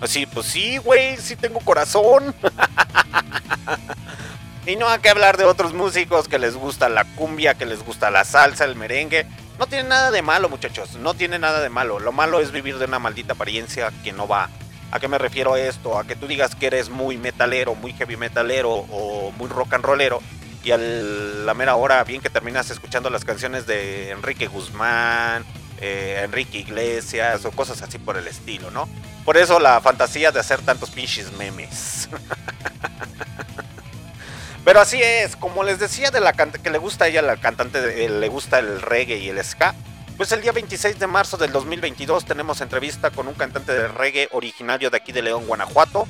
[0.00, 2.34] Así, pues sí, güey, sí tengo corazón.
[4.66, 7.84] y no hay que hablar de otros músicos que les gusta la cumbia, que les
[7.84, 9.26] gusta la salsa, el merengue.
[9.58, 12.00] No tiene nada de malo, muchachos, no tiene nada de malo.
[12.00, 14.50] Lo malo es vivir de una maldita apariencia que no va.
[14.90, 15.98] ¿A qué me refiero a esto?
[15.98, 19.84] A que tú digas que eres muy metalero, muy heavy metalero o muy rock and
[19.84, 20.20] rollero
[20.64, 25.44] y a la mera hora, bien que terminas escuchando las canciones de Enrique Guzmán,
[25.80, 28.88] eh, Enrique Iglesias o cosas así por el estilo, ¿no?
[29.24, 32.08] Por eso la fantasía de hacer tantos pinches memes.
[34.64, 38.08] Pero así es, como les decía de la que le gusta a ella la cantante,
[38.08, 39.74] le gusta el reggae y el ska.
[40.18, 44.28] Pues el día 26 de marzo del 2022 tenemos entrevista con un cantante de reggae
[44.32, 46.08] originario de aquí de León, Guanajuato.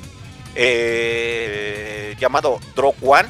[0.55, 3.29] eh, llamado Drog One.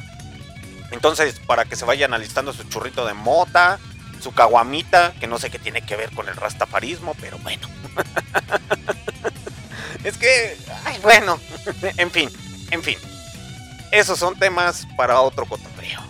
[0.90, 3.78] Entonces, para que se vayan alistando su churrito de mota,
[4.22, 7.68] su caguamita, que no sé qué tiene que ver con el rastafarismo, pero bueno.
[10.04, 10.56] es que,
[11.02, 11.38] bueno,
[11.98, 12.30] en fin,
[12.70, 12.96] en fin.
[13.92, 16.00] Esos son temas para otro cotorreo.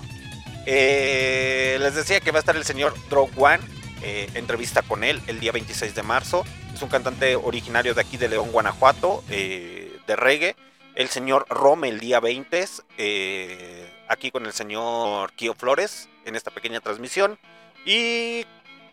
[0.64, 5.21] Eh, les decía que va a estar el señor Drog One, eh, entrevista con él
[5.27, 6.45] el día 26 de marzo.
[6.75, 10.57] Es un cantante originario de aquí de León, Guanajuato, eh, de reggae.
[10.95, 12.67] El señor Rome el día 20,
[12.99, 17.39] eh, aquí con el señor Kio Flores en esta pequeña transmisión.
[17.87, 18.45] Y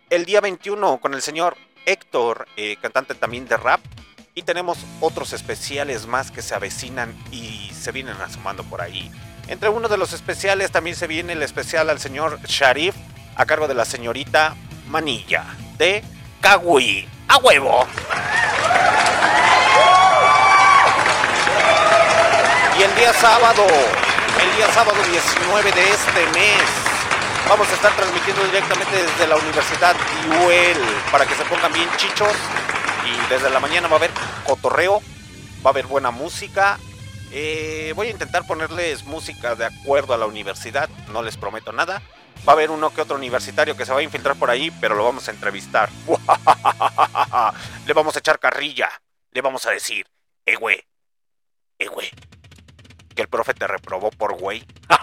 [0.09, 3.81] el día 21 con el señor Héctor, eh, cantante también de rap.
[4.35, 9.11] Y tenemos otros especiales más que se avecinan y se vienen asomando por ahí.
[9.47, 12.95] Entre uno de los especiales también se viene el especial al señor Sharif
[13.35, 14.55] a cargo de la señorita
[14.87, 15.45] Manilla
[15.77, 16.03] de
[16.41, 17.07] Kagui.
[17.27, 17.85] ¡A huevo!
[22.77, 26.61] Y el día sábado, el día sábado 19 de este mes,
[27.49, 29.95] vamos a estar transmitiendo directamente desde la Universidad
[30.29, 32.33] UL para que se pongan bien chichos.
[33.05, 34.11] Y desde la mañana va a haber
[34.45, 35.01] cotorreo,
[35.65, 36.77] va a haber buena música.
[37.31, 42.01] Eh, voy a intentar ponerles música de acuerdo a la universidad, no les prometo nada.
[42.45, 44.95] Va a haber uno que otro universitario que se va a infiltrar por ahí, pero
[44.95, 45.89] lo vamos a entrevistar.
[47.85, 48.89] Le vamos a echar carrilla.
[49.31, 50.07] Le vamos a decir,
[50.45, 50.81] eh, güey,
[51.79, 52.09] eh, güey,
[53.15, 54.65] que el profe te reprobó por güey.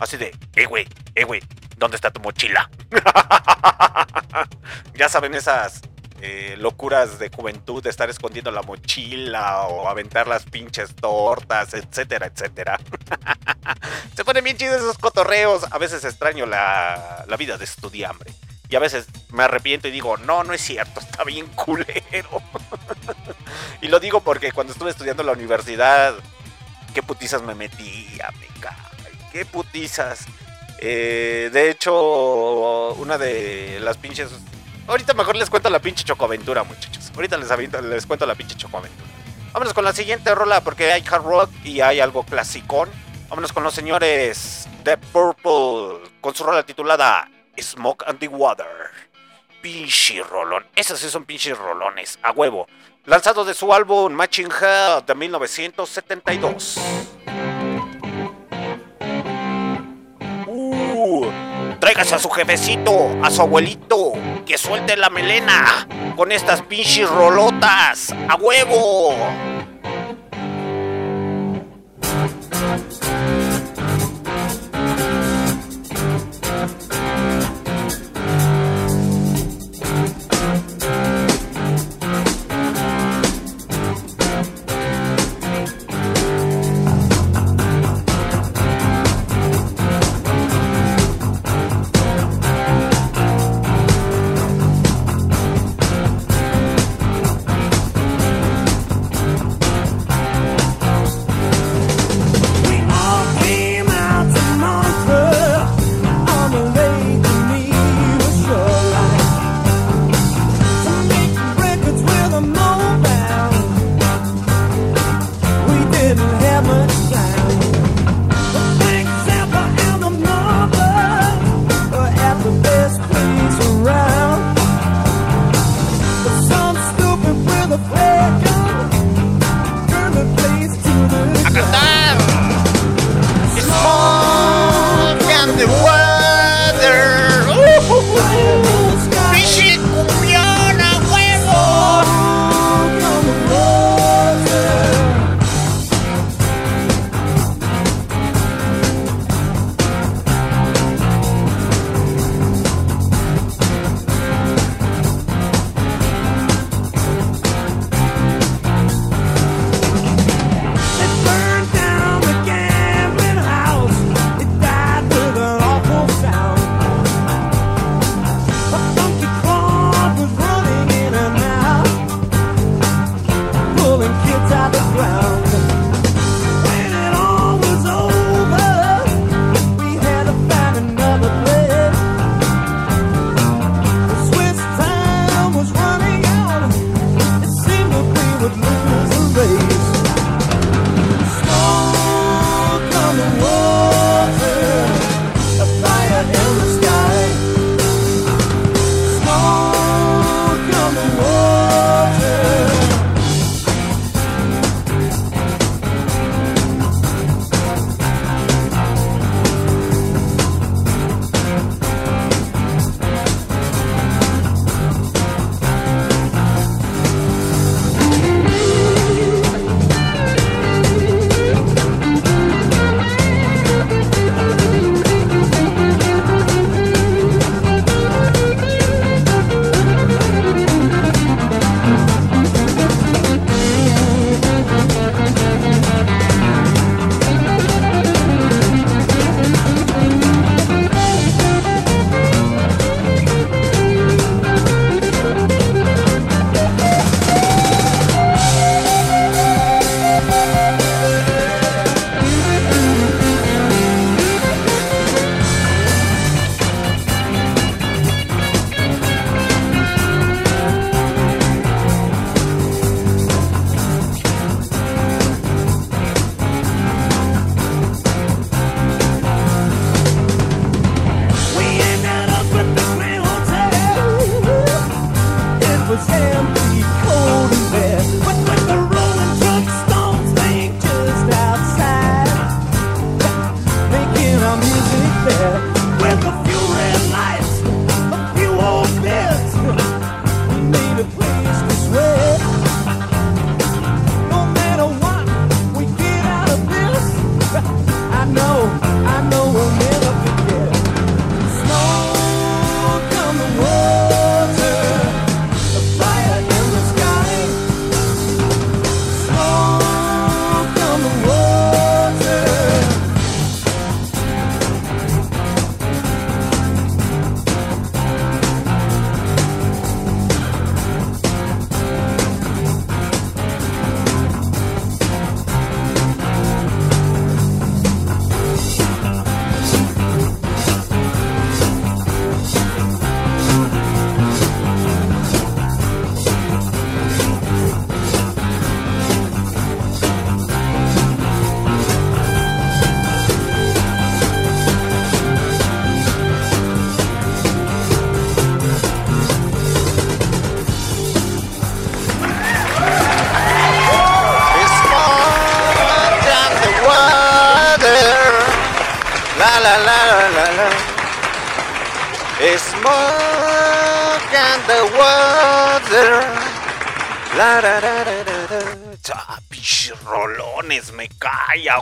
[0.00, 1.42] Así de, eh, güey, eh, güey,
[1.76, 2.70] ¿dónde está tu mochila?
[4.94, 5.82] ya saben esas
[6.22, 12.26] eh, locuras de juventud de estar escondiendo la mochila o aventar las pinches tortas, etcétera,
[12.26, 12.78] etcétera.
[14.16, 15.64] Se ponen bien chidos esos cotorreos.
[15.70, 18.32] A veces extraño la, la vida de estudiambre.
[18.68, 22.42] Y a veces me arrepiento y digo, no, no es cierto, está bien culero.
[23.82, 26.14] y lo digo porque cuando estuve estudiando en la universidad,
[26.94, 28.76] qué putizas me metía, me cae,
[29.32, 30.26] qué putizas.
[30.78, 34.30] Eh, de hecho, una de las pinches...
[34.90, 37.12] Ahorita mejor les cuento la pinche chocoaventura, muchachos.
[37.14, 39.08] Ahorita les, cuento la pinche chocoaventura.
[39.52, 42.90] Vámonos con la siguiente rola porque hay hard rock y hay algo clasicón.
[43.28, 48.66] Vámonos con los señores The Purple con su rola titulada Smoke and the Water.
[49.62, 50.66] Pinche rolón.
[50.74, 52.66] Esos sí son pinches rolones, a huevo.
[53.04, 56.80] Lanzado de su álbum Matching Head de 1972.
[61.92, 64.12] Tráigase a su jefecito, a su abuelito,
[64.46, 69.16] que suelte la melena con estas pinches rolotas, a huevo.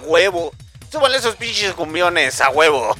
[0.09, 0.52] Huevo.
[0.90, 2.96] Súbale esos pinches cumbiones a huevo.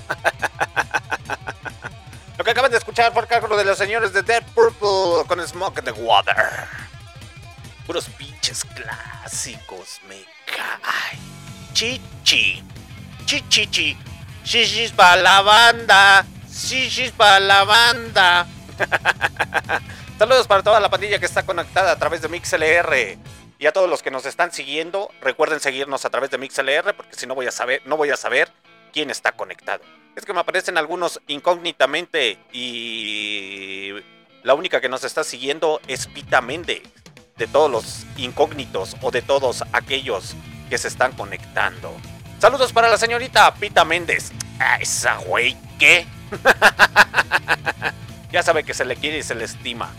[2.37, 5.79] Lo que acaban de escuchar el cálculo de los señores de Dead Purple con Smoke
[5.79, 6.69] on the Water.
[7.87, 11.19] Puros pinches clásicos, me cae.
[11.73, 12.63] Chichi,
[13.25, 13.97] chichichi,
[14.45, 18.47] chichis para la banda, chichis para la banda.
[20.19, 23.19] Saludos para toda la pandilla que está conectada a través de MixLR.
[23.61, 27.17] Y a todos los que nos están siguiendo, recuerden seguirnos a través de MixLR, porque
[27.17, 28.53] si no voy a saber, no voy a saber
[28.93, 29.83] quién está conectado.
[30.15, 33.95] Es que me aparecen algunos incógnitamente y
[34.45, 36.83] la única que nos está siguiendo es Pita Méndez
[37.37, 40.37] de todos los incógnitos o de todos aquellos
[40.71, 41.93] que se están conectando.
[42.39, 44.31] Saludos para la señorita Pita Méndez.
[44.61, 46.07] Ah, esa güey, ¿qué?
[48.31, 49.93] ya sabe que se le quiere y se le estima.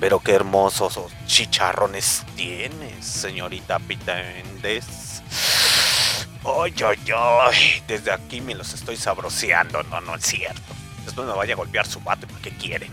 [0.00, 0.94] Pero qué hermosos
[1.26, 5.22] chicharrones tienes, señorita Pita Méndez.
[6.44, 7.82] Ay, ay, ay.
[7.88, 9.82] Desde aquí me los estoy sabroseando.
[9.84, 10.60] No, no es cierto.
[11.04, 12.90] Después me vaya a golpear su vato porque quieren.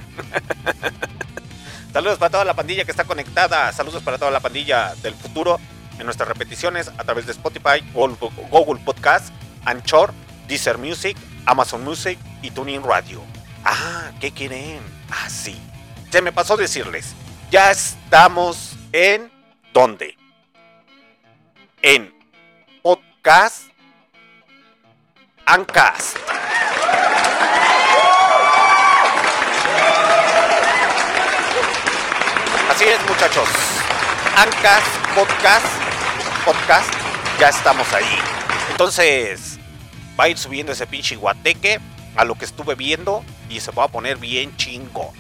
[1.94, 3.72] Saludos para toda la pandilla que está conectada.
[3.74, 5.60] Saludos para toda la pandilla del futuro
[6.00, 9.34] en nuestras repeticiones a través de Spotify, Google Podcast,
[9.66, 10.14] Anchor,
[10.48, 13.22] Deezer Music, Amazon Music y Tuning Radio.
[13.64, 14.80] Ah, ¿qué quieren?
[15.12, 15.62] Ah, sí.
[16.14, 17.16] Se me pasó decirles.
[17.50, 19.32] Ya estamos en
[19.74, 20.16] ¿dónde?
[21.82, 22.14] En
[22.84, 23.64] Podcast
[25.48, 26.18] Ancast.
[32.70, 33.50] Así es, muchachos.
[34.38, 34.84] Ancas,
[35.16, 35.66] podcast,
[36.46, 36.94] podcast,
[37.40, 38.20] ya estamos ahí.
[38.70, 39.58] Entonces,
[40.20, 41.80] va a ir subiendo ese pinche guateque
[42.16, 45.12] a lo que estuve viendo y se va a poner bien chingo.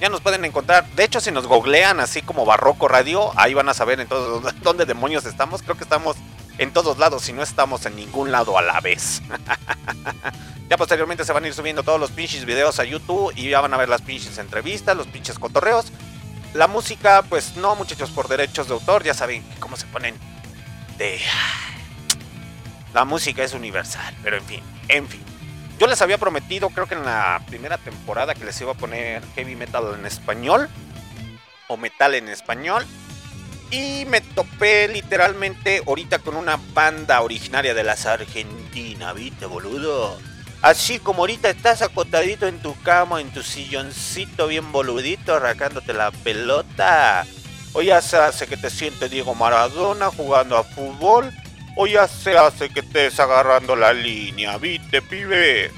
[0.00, 0.86] Ya nos pueden encontrar.
[0.92, 4.86] De hecho, si nos googlean así como Barroco Radio, ahí van a saber entonces dónde
[4.86, 5.62] demonios estamos.
[5.62, 6.16] Creo que estamos
[6.56, 9.20] en todos lados y no estamos en ningún lado a la vez.
[10.70, 13.60] ya posteriormente se van a ir subiendo todos los pinches videos a YouTube y ya
[13.60, 15.86] van a ver las pinches entrevistas, los pinches cotorreos.
[16.54, 20.14] La música, pues no, muchachos, por derechos de autor, ya saben cómo se ponen
[20.96, 21.20] de...
[22.94, 25.29] La música es universal, pero en fin, en fin.
[25.80, 29.22] Yo les había prometido, creo que en la primera temporada, que les iba a poner
[29.34, 30.68] heavy metal en español,
[31.68, 32.86] o metal en español.
[33.70, 40.18] Y me topé literalmente ahorita con una banda originaria de las Argentina, ¿viste, boludo?
[40.60, 46.10] Así como ahorita estás acostadito en tu cama, en tu silloncito bien boludito, arrancándote la
[46.10, 47.24] pelota.
[47.72, 51.32] O ya se hace que te siente Diego Maradona jugando a fútbol.
[51.82, 55.72] O ya se hace que estés agarrando la línea, ¿viste, pibe?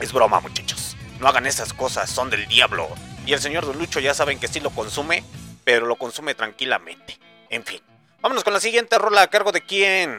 [0.00, 0.96] Es broma, muchachos.
[1.20, 2.88] No hagan esas cosas, son del diablo.
[3.24, 5.22] Y el señor Lucho ya saben que sí lo consume,
[5.62, 7.16] pero lo consume tranquilamente.
[7.48, 7.80] En fin,
[8.20, 10.18] vámonos con la siguiente rola a cargo de quién?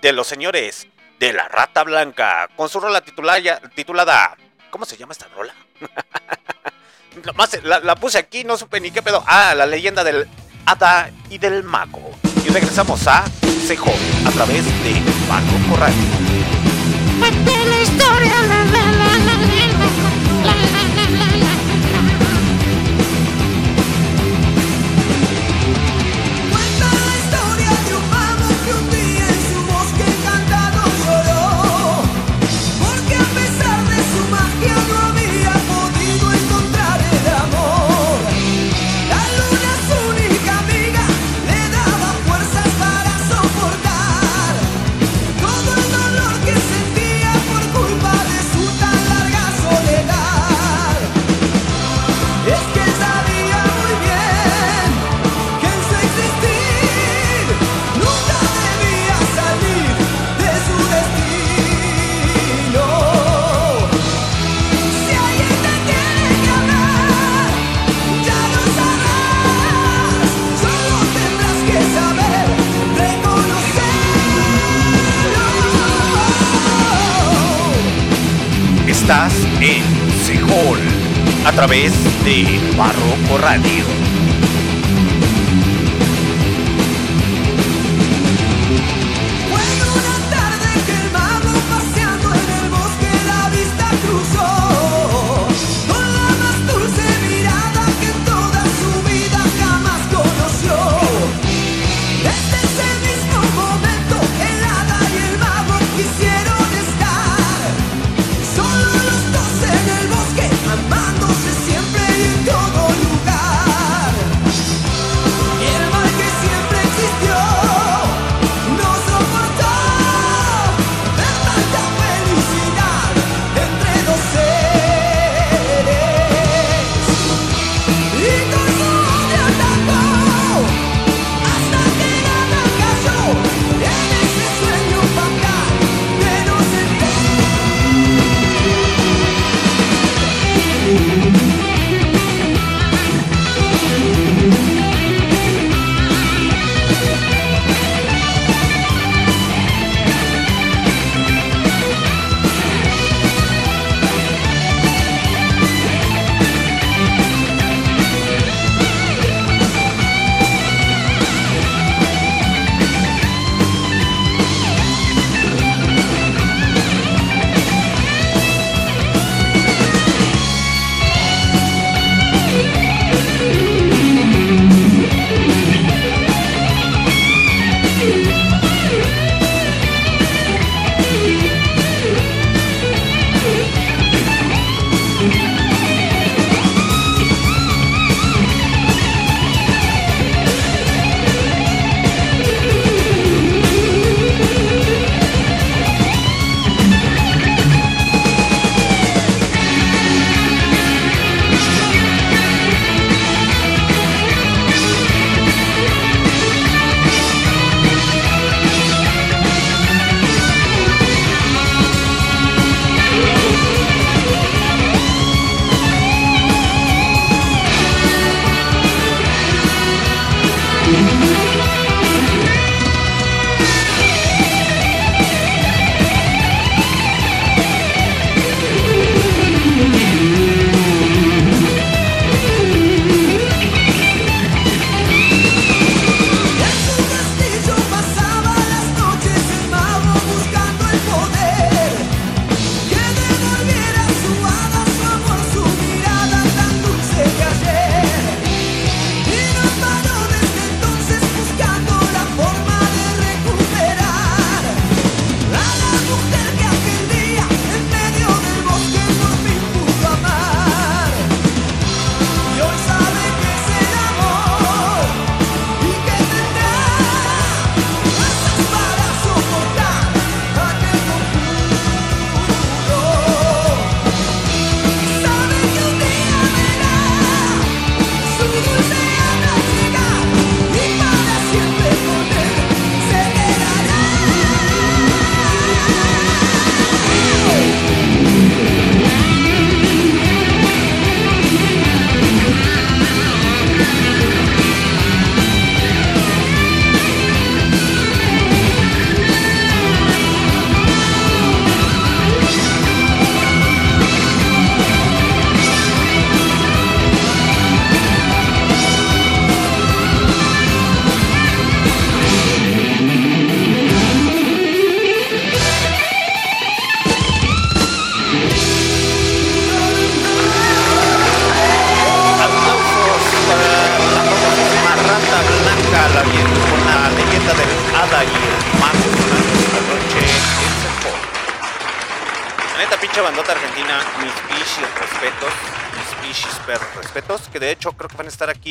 [0.00, 0.86] De los señores
[1.18, 4.36] de la Rata Blanca, con su rola titulada,
[4.70, 5.56] ¿Cómo se llama esta rola?
[7.64, 9.24] La, la puse aquí, no supe ni qué pedo.
[9.26, 10.28] Ah, la leyenda del
[10.66, 12.16] Hada y del Mago.
[12.44, 13.24] Y regresamos a
[13.66, 13.92] Sejo
[14.24, 16.38] a través de Barroco Radio.
[79.08, 79.82] Estás en
[80.22, 80.78] Sejol
[81.46, 81.94] a través
[82.26, 84.07] de Barroco Radio.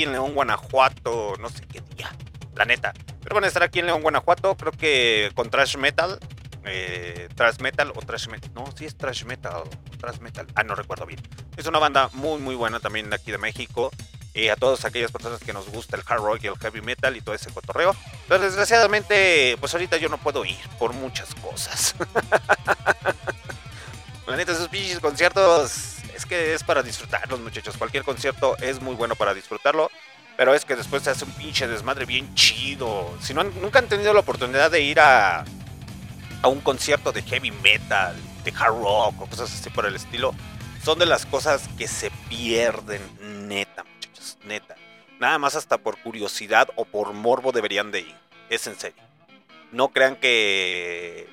[0.03, 2.15] en León, Guanajuato, no sé qué día,
[2.55, 2.93] la neta.
[3.21, 6.19] Pero van a estar aquí en León, Guanajuato, creo que con Trash Metal,
[6.65, 9.63] eh, Trash Metal o Trash Metal, no, sí es Trash Metal,
[9.99, 11.21] Trash Metal, ah, no recuerdo bien.
[11.55, 13.91] Es una banda muy, muy buena también de aquí de México.
[14.33, 17.17] Eh, a todas aquellas personas que nos gusta el hard rock y el heavy metal
[17.17, 17.95] y todo ese cotorreo.
[18.27, 21.95] Pero desgraciadamente, pues ahorita yo no puedo ir por muchas cosas.
[24.27, 25.96] la neta, esos pinches conciertos
[26.27, 27.77] que es para disfrutarlos, muchachos.
[27.77, 29.89] Cualquier concierto es muy bueno para disfrutarlo.
[30.37, 33.17] Pero es que después se hace un pinche desmadre bien chido.
[33.19, 35.43] Si no nunca han tenido la oportunidad de ir a,
[36.43, 40.35] a un concierto de heavy metal, de hard rock o cosas así por el estilo,
[40.83, 43.01] son de las cosas que se pierden,
[43.47, 44.75] neta, muchachos, neta.
[45.19, 48.15] Nada más hasta por curiosidad o por morbo deberían de ir.
[48.49, 49.01] Es en serio.
[49.71, 51.27] No crean que...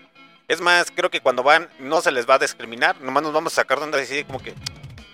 [0.49, 3.01] Es más, creo que cuando van no se les va a discriminar.
[3.01, 4.55] Nomás nos vamos a sacar de onda y decir como que...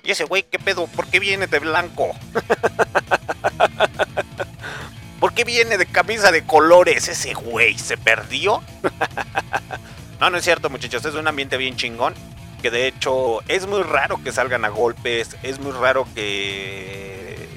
[0.02, 0.86] ¿Y ese güey qué pedo?
[0.86, 2.10] ¿Por qué viene de blanco?
[5.20, 7.78] ¿Por qué viene de camisa de colores ese güey?
[7.78, 8.62] ¿Se perdió?
[10.20, 11.04] no, no es cierto, muchachos.
[11.04, 12.14] Es un ambiente bien chingón.
[12.62, 15.36] Que de hecho es muy raro que salgan a golpes.
[15.42, 17.48] Es muy raro que...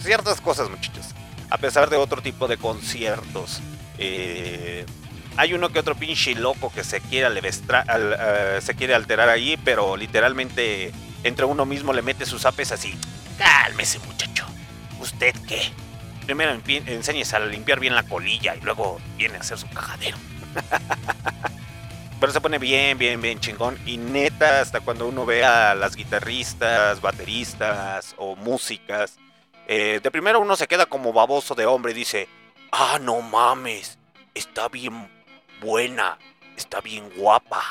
[0.00, 1.08] Ciertas cosas, muchachos.
[1.50, 3.60] A pesar de otro tipo de conciertos.
[3.98, 4.86] Eh,
[5.36, 9.96] hay uno que otro pinche loco que se quiere, eh, se quiere alterar ahí, pero
[9.96, 10.92] literalmente
[11.24, 12.96] entre uno mismo le mete sus apes así.
[13.36, 14.46] Cálmese, muchacho.
[15.00, 15.60] ¿Usted qué?
[16.24, 20.16] Primero enséñese a limpiar bien la colilla y luego viene a hacer su cajadero.
[22.20, 23.78] Pero se pone bien, bien, bien chingón.
[23.84, 29.18] Y neta, hasta cuando uno ve a las guitarristas, bateristas o músicas,
[29.66, 32.28] eh, de primero uno se queda como baboso de hombre y dice,
[32.72, 33.98] ah, no mames,
[34.34, 35.10] está bien
[35.60, 36.18] buena,
[36.56, 37.62] está bien guapa.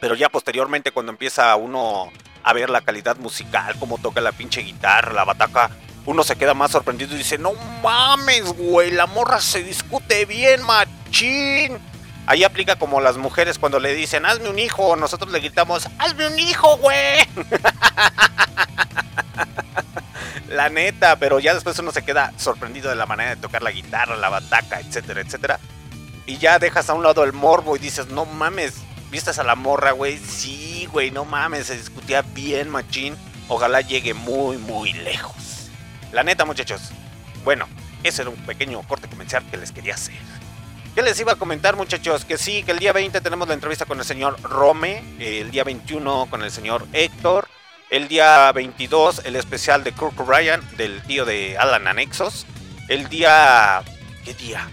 [0.00, 2.10] Pero ya posteriormente cuando empieza uno
[2.44, 5.70] a ver la calidad musical, cómo toca la pinche guitarra, la bataca,
[6.06, 10.62] uno se queda más sorprendido y dice, no mames, güey, la morra se discute bien,
[10.62, 11.78] machín.
[12.26, 16.26] Ahí aplica como las mujeres cuando le dicen, hazme un hijo, nosotros le gritamos, hazme
[16.26, 17.26] un hijo, güey.
[20.48, 23.70] la neta, pero ya después uno se queda sorprendido de la manera de tocar la
[23.70, 25.60] guitarra, la bataca, etcétera, etcétera.
[26.26, 28.74] Y ya dejas a un lado el morbo y dices, no mames,
[29.14, 30.18] ¿viste a la morra, güey?
[30.18, 33.14] Sí, güey, no mames, se discutía bien, machín.
[33.46, 35.68] Ojalá llegue muy, muy lejos.
[36.10, 36.90] La neta, muchachos.
[37.44, 37.68] Bueno,
[38.02, 40.16] ese era un pequeño corte comercial que les quería hacer.
[40.96, 42.24] ¿Qué les iba a comentar, muchachos?
[42.24, 45.62] Que sí, que el día 20 tenemos la entrevista con el señor Rome, el día
[45.62, 47.46] 21 con el señor Héctor,
[47.90, 52.46] el día 22 el especial de Kurt Ryan, del tío de Alan Anexos,
[52.88, 53.84] el día...
[54.24, 54.68] ¿Qué día?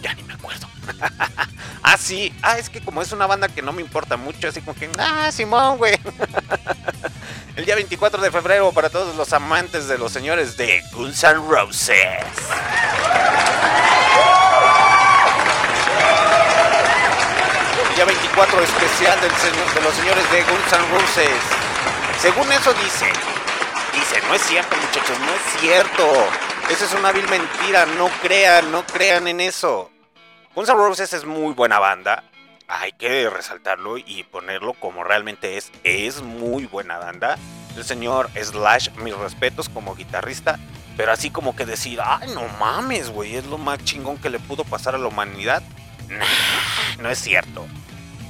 [0.00, 0.71] Ya ni me acuerdo.
[1.82, 2.32] ah, sí.
[2.42, 4.90] Ah, es que como es una banda que no me importa mucho, así como que...
[4.98, 5.98] Ah, Simón, güey.
[7.56, 11.34] el día 24 de febrero para todos los amantes de los señores de Guns N'
[11.48, 11.98] Roses.
[17.94, 19.28] Día 24 especial de
[19.82, 21.62] los señores de Guns N' Roses.
[22.20, 23.12] Según eso dice.
[23.92, 26.28] Dice, no es cierto muchachos, no es cierto.
[26.70, 29.91] Eso es una vil mentira, no crean, no crean en eso.
[30.54, 32.24] Guns N' Roses es muy buena banda.
[32.68, 35.72] Hay que resaltarlo y ponerlo como realmente es.
[35.82, 37.38] Es muy buena banda.
[37.74, 40.58] El señor Slash, mis respetos como guitarrista.
[40.94, 44.38] Pero así como que decir, ay, no mames, güey, es lo más chingón que le
[44.40, 45.62] pudo pasar a la humanidad.
[47.00, 47.66] No es cierto.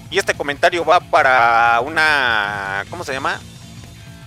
[0.08, 2.84] Y este comentario va para una.
[2.88, 3.40] ¿Cómo se llama?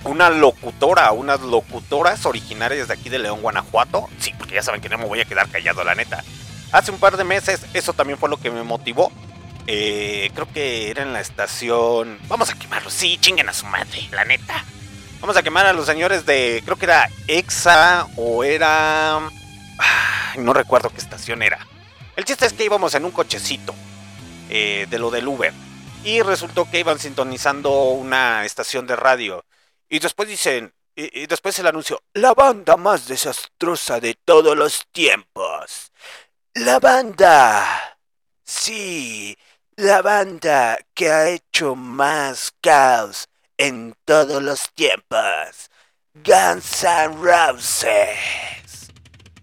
[0.03, 4.09] Una locutora, unas locutoras originarias de aquí de León, Guanajuato.
[4.19, 6.21] Sí, porque ya saben que no me voy a quedar callado, la neta.
[6.75, 9.09] Hace un par de meses, eso también fue lo que me motivó.
[9.65, 12.19] Eh, creo que era en la estación.
[12.27, 14.61] Vamos a quemarlo, sí, chinguen a su madre, la neta.
[15.21, 16.61] Vamos a quemar a los señores de.
[16.65, 19.21] Creo que era EXA o era.
[20.37, 21.65] No recuerdo qué estación era.
[22.17, 23.73] El chiste es que íbamos en un cochecito
[24.49, 25.53] eh, de lo del Uber.
[26.03, 29.45] Y resultó que iban sintonizando una estación de radio.
[29.87, 35.93] Y después dicen, y después el anuncio, la banda más desastrosa de todos los tiempos.
[36.55, 37.97] La banda.
[38.45, 39.37] Sí,
[39.75, 43.27] la banda que ha hecho más caos
[43.57, 45.69] en todos los tiempos.
[46.13, 48.89] Guns N' Roses.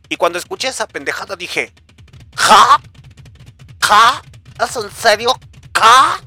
[0.08, 1.74] Y cuando escuché esa pendejada dije,
[2.34, 2.80] ¿Ja?
[3.82, 4.22] ¿Ja?
[4.58, 5.38] ¿Es en serio?
[5.76, 6.18] ¿Ja?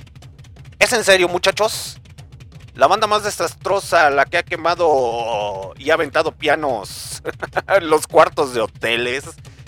[0.77, 1.99] ¿Es en serio, muchachos?
[2.75, 7.23] La banda más desastrosa, la que ha quemado y ha aventado pianos
[7.81, 9.23] los cuartos de hoteles,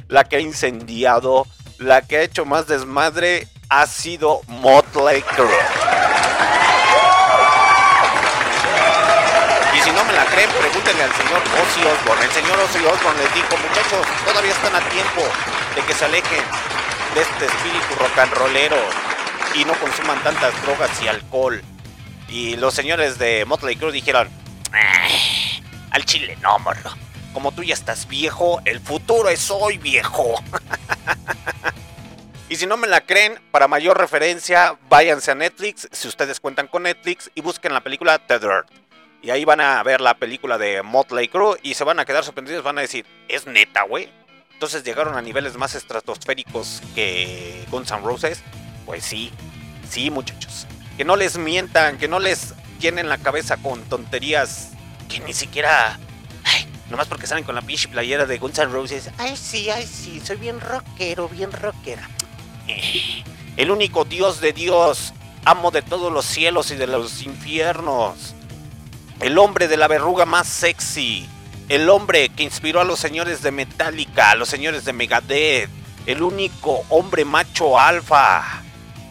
[0.08, 1.46] la que ha incendiado,
[1.78, 5.60] la que ha hecho más desmadre, ha sido Motley Crue.
[9.76, 12.26] Y si no me la creen, pregúntenle al señor Ozzy Osbourne.
[12.26, 15.22] El señor Ozzy Osbourne les dijo, muchachos, todavía están a tiempo
[15.76, 16.44] de que se alejen
[17.14, 18.78] de este espíritu rock and rollero
[19.56, 21.62] y no consuman tantas drogas y alcohol.
[22.30, 24.30] Y los señores de Motley Crue dijeron,
[24.74, 25.08] "Ah,
[25.92, 27.07] al chile no, morro.
[27.34, 30.36] Como tú ya estás viejo, el futuro es hoy, viejo.
[32.50, 36.68] y si no me la creen, para mayor referencia, váyanse a Netflix, si ustedes cuentan
[36.68, 38.40] con Netflix, y busquen la película The.
[39.22, 42.24] Y ahí van a ver la película de Motley Crue y se van a quedar
[42.24, 44.12] sorprendidos, van a decir, ¿es neta, güey?
[44.54, 48.42] Entonces llegaron a niveles más estratosféricos que Guns N' Roses.
[48.86, 49.32] Pues sí,
[49.90, 50.68] Sí, muchachos.
[50.98, 54.72] Que no les mientan, que no les llenen la cabeza con tonterías
[55.10, 56.00] que ni siquiera.
[56.90, 59.10] Nomás porque salen con la pinche playera de Guns N' Roses.
[59.18, 62.10] Ay, sí, ay, sí, soy bien rockero, bien rockera.
[62.68, 63.24] Eh,
[63.58, 68.36] El único Dios de Dios, amo de todos los cielos y de los infiernos.
[69.20, 71.28] El hombre de la verruga más sexy.
[71.70, 75.70] El hombre que inspiró a los señores de Metallica, a los señores de Megadeth.
[76.06, 78.64] El único hombre macho alfa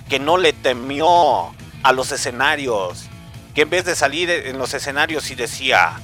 [0.08, 3.06] que no le temió a los escenarios.
[3.54, 6.00] Que en vez de salir en los escenarios y decía,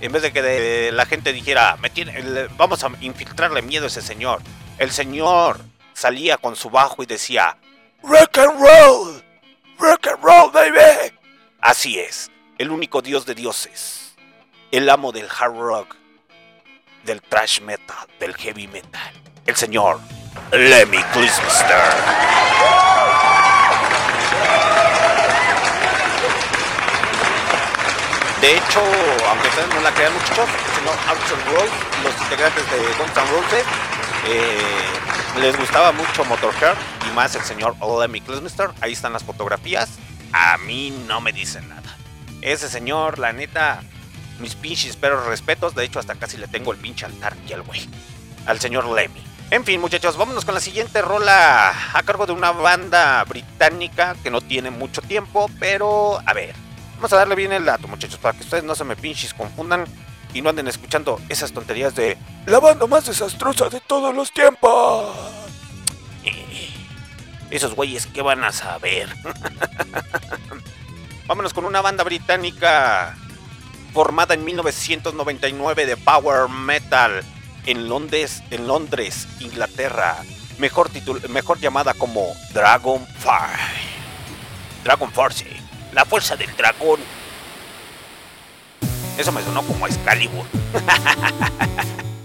[0.00, 3.88] en vez de que la gente dijera, "Me tiene- le- vamos a infiltrarle miedo a
[3.88, 4.40] ese señor.
[4.78, 5.60] El señor
[5.92, 7.56] salía con su bajo y decía,
[8.02, 9.22] Rock and roll,
[9.78, 11.12] rock and roll, baby.
[11.60, 14.14] Así es, el único dios de dioses,
[14.70, 15.96] el amo del hard rock,
[17.04, 19.12] del thrash metal, del heavy metal,
[19.46, 19.98] el señor
[20.52, 21.82] Lemmy Kilmister.
[28.40, 28.80] De hecho,
[29.28, 30.48] aunque ustedes no la crean el señor
[31.08, 31.72] Axel Rose,
[32.04, 33.64] los integrantes de Guns N' Roses,
[34.26, 36.76] eh, les gustaba mucho Motorhead
[37.08, 38.70] y más el señor Lemmy Kilmister.
[38.80, 39.88] Ahí están las fotografías.
[40.32, 41.96] A mí no me dicen nada.
[42.40, 43.80] Ese señor, la neta,
[44.38, 45.74] mis pinches pero respetos.
[45.74, 47.88] De hecho, hasta casi le tengo el pinche altar aquí al güey.
[48.46, 49.22] Al señor Lemmy.
[49.50, 54.30] En fin, muchachos, vámonos con la siguiente rola a cargo de una banda británica que
[54.30, 56.54] no tiene mucho tiempo, pero a ver,
[56.98, 59.84] vamos a darle bien el dato, muchachos, para que ustedes no se me pinches confundan
[60.34, 65.14] y no anden escuchando esas tonterías de la banda más desastrosa de todos los tiempos.
[67.50, 69.08] Esos güeyes, ¿qué van a saber?
[71.28, 73.16] Vámonos con una banda británica
[73.94, 77.22] formada en 1999 de power metal
[77.66, 80.16] en Londres, en Londres, Inglaterra.
[80.58, 80.90] Mejor,
[81.30, 83.88] mejor llamada como Dragon Fire.
[84.82, 85.46] Dragon Force,
[85.92, 87.00] la fuerza del dragón.
[89.16, 90.46] Eso me sonó como Excalibur.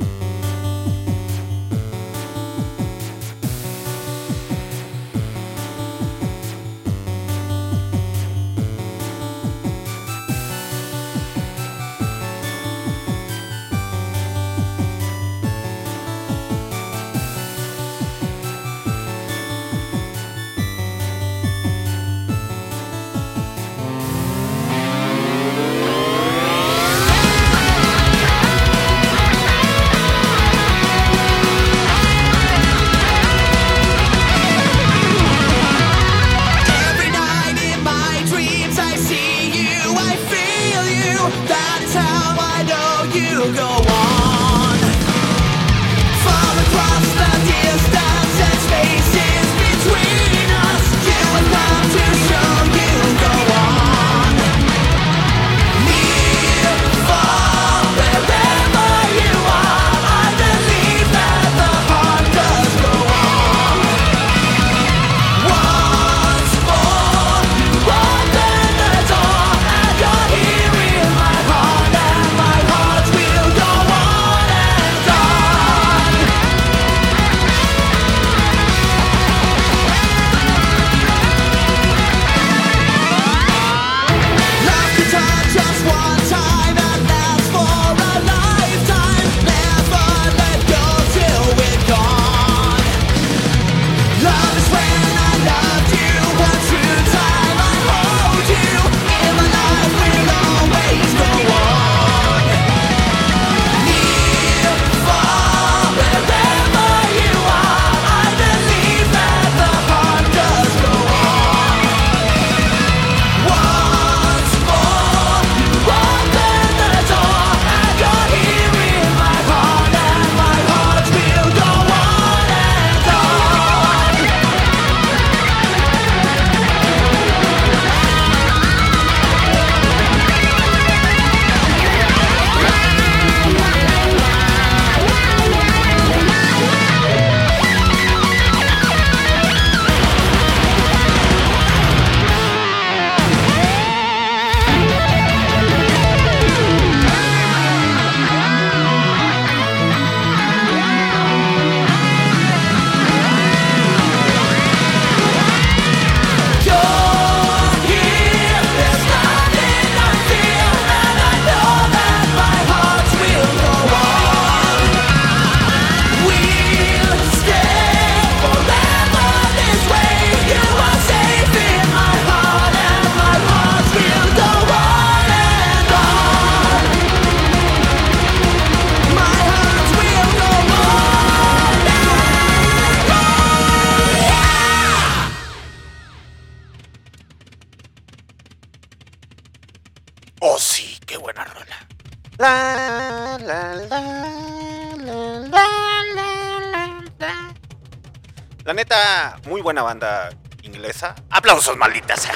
[199.64, 200.30] buena banda
[200.62, 201.16] inglesa.
[201.32, 202.34] Aplausos, maldita sea.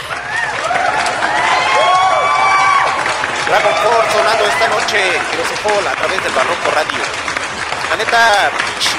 [3.45, 4.97] Dragon Force sonando esta noche
[5.63, 6.99] Hall a través del Barroco Radio.
[7.89, 8.51] La neta,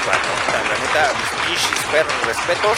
[0.07, 1.13] bandota, la neta,
[1.49, 2.77] mis respetos.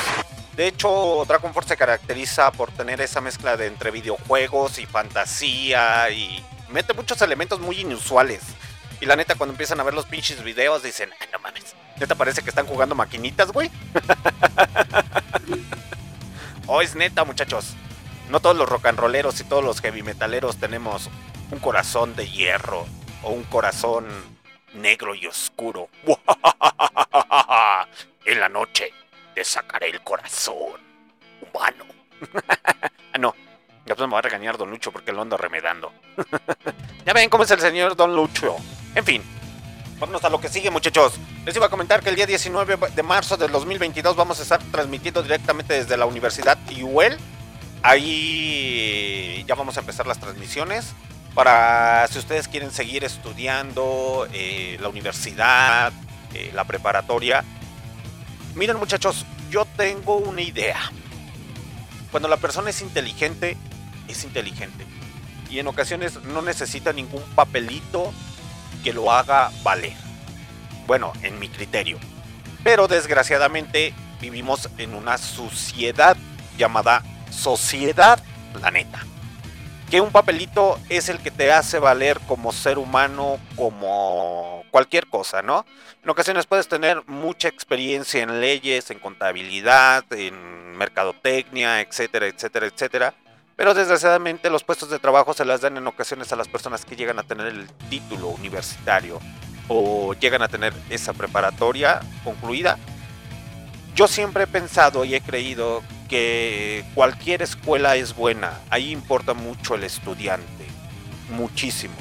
[0.55, 6.09] De hecho, Dragon Force se caracteriza por tener esa mezcla de entre videojuegos y fantasía
[6.09, 8.41] y mete muchos elementos muy inusuales.
[8.99, 12.41] Y la neta, cuando empiezan a ver los pinches videos, dicen, no mames, neta parece
[12.41, 13.71] que están jugando maquinitas, güey.
[16.67, 17.75] oh, es neta, muchachos.
[18.29, 21.09] No todos los rock and rolleros y todos los heavy metaleros tenemos
[21.51, 22.85] un corazón de hierro
[23.23, 24.07] o un corazón
[24.73, 25.89] negro y oscuro.
[28.23, 28.93] En la noche
[29.33, 30.79] te sacaré el corazón
[31.41, 31.85] humano.
[33.13, 33.33] ah, no.
[33.85, 35.91] Ya pues me va a regañar Don Lucho porque lo ando remedando.
[37.03, 38.57] ya ven cómo es el señor Don Lucho.
[38.93, 39.23] En fin,
[40.01, 41.13] vámonos a lo que sigue, muchachos.
[41.45, 44.59] Les iba a comentar que el día 19 de marzo del 2022 vamos a estar
[44.71, 47.17] transmitiendo directamente desde la Universidad IUEL.
[47.83, 50.93] Ahí ya vamos a empezar las transmisiones.
[51.35, 55.93] Para si ustedes quieren seguir estudiando eh, la universidad,
[56.33, 57.43] eh, la preparatoria.
[58.55, 60.79] Miren muchachos, yo tengo una idea.
[62.09, 63.55] Cuando la persona es inteligente,
[64.07, 64.83] es inteligente.
[65.51, 68.11] Y en ocasiones no necesita ningún papelito
[68.83, 69.93] que lo haga valer.
[70.87, 71.97] Bueno, en mi criterio.
[72.63, 76.15] Pero desgraciadamente vivimos en una sociedad
[76.57, 78.21] llamada sociedad
[78.53, 79.05] planeta.
[79.89, 85.41] Que un papelito es el que te hace valer como ser humano, como cualquier cosa,
[85.41, 85.65] ¿no?
[86.03, 93.13] En ocasiones puedes tener mucha experiencia en leyes, en contabilidad, en mercadotecnia, etcétera, etcétera, etcétera.
[93.61, 96.95] Pero desgraciadamente los puestos de trabajo se las dan en ocasiones a las personas que
[96.95, 99.19] llegan a tener el título universitario
[99.67, 102.79] o llegan a tener esa preparatoria concluida.
[103.93, 108.59] Yo siempre he pensado y he creído que cualquier escuela es buena.
[108.71, 110.65] Ahí importa mucho el estudiante.
[111.29, 111.93] Muchísimo.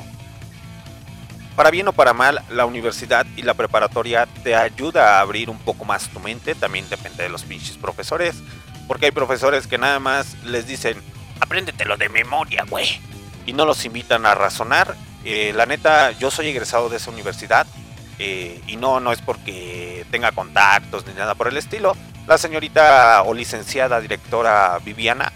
[1.57, 5.59] Para bien o para mal, la universidad y la preparatoria te ayuda a abrir un
[5.59, 6.55] poco más tu mente.
[6.55, 8.37] También depende de los pinches profesores.
[8.89, 10.97] Porque hay profesores que nada más les dicen,
[11.41, 13.01] apréndetelo de memoria, güey.
[13.47, 14.95] Y no los invitan a razonar.
[15.25, 17.67] Eh, la neta, yo soy egresado de esa universidad.
[18.21, 21.97] eh, y no, no es porque tenga contactos ni nada por el estilo.
[22.27, 25.33] La señorita o licenciada directora Viviana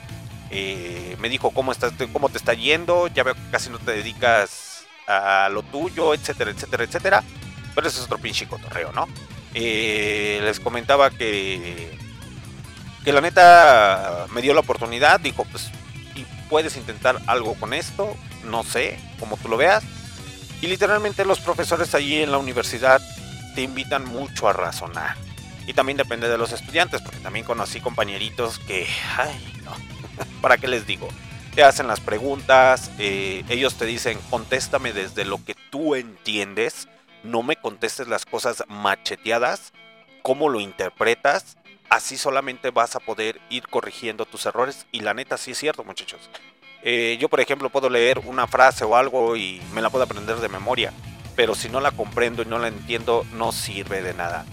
[0.50, 3.08] eh, me dijo cómo, estás, cómo te está yendo.
[3.08, 7.24] Ya veo que casi no te dedicas a lo tuyo, etcétera, etcétera, etcétera.
[7.74, 9.08] Pero eso es otro pinche cotorreo, ¿no?
[9.54, 11.98] Les comentaba que,
[13.02, 15.20] que la neta me dio la oportunidad.
[15.20, 15.70] Dijo, pues,
[16.48, 18.16] puedes intentar algo con esto.
[18.44, 19.84] No sé, como tú lo veas.
[20.60, 23.00] Y literalmente los profesores allí en la universidad
[23.54, 25.16] te invitan mucho a razonar.
[25.66, 29.72] Y también depende de los estudiantes, porque también conocí compañeritos que, ay, no,
[30.40, 31.08] ¿para qué les digo?
[31.54, 36.88] Te hacen las preguntas, eh, ellos te dicen, contéstame desde lo que tú entiendes,
[37.22, 39.72] no me contestes las cosas macheteadas,
[40.22, 41.56] cómo lo interpretas,
[41.94, 44.86] así solamente vas a poder ir corrigiendo tus errores.
[44.92, 46.28] Y la neta sí es cierto, muchachos.
[46.82, 50.36] Eh, yo, por ejemplo, puedo leer una frase o algo y me la puedo aprender
[50.36, 50.92] de memoria,
[51.34, 54.44] pero si no la comprendo y no la entiendo, no sirve de nada.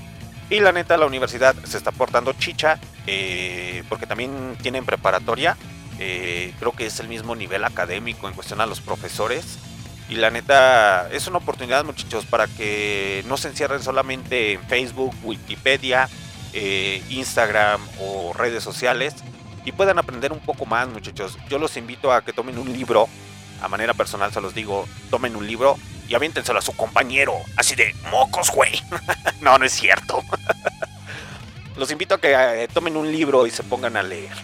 [0.50, 5.58] Y la neta, la universidad se está portando chicha, eh, porque también tienen preparatoria.
[6.00, 9.60] eh, creo que es el mismo nivel académico en cuestión a los profesores.
[10.10, 15.14] Y la neta, es una oportunidad, muchachos, para que no se encierren solamente en Facebook,
[15.24, 16.10] Wikipedia,
[16.54, 19.16] eh, Instagram o redes sociales
[19.66, 21.38] y puedan aprender un poco más, muchachos.
[21.50, 23.08] Yo los invito a que tomen un libro,
[23.62, 27.76] a manera personal se los digo, tomen un libro y aviéntenselo a su compañero, así
[27.76, 28.82] de mocos, güey.
[29.42, 30.22] no, no es cierto.
[31.78, 34.36] los invito a que eh, tomen un libro y se pongan a leer.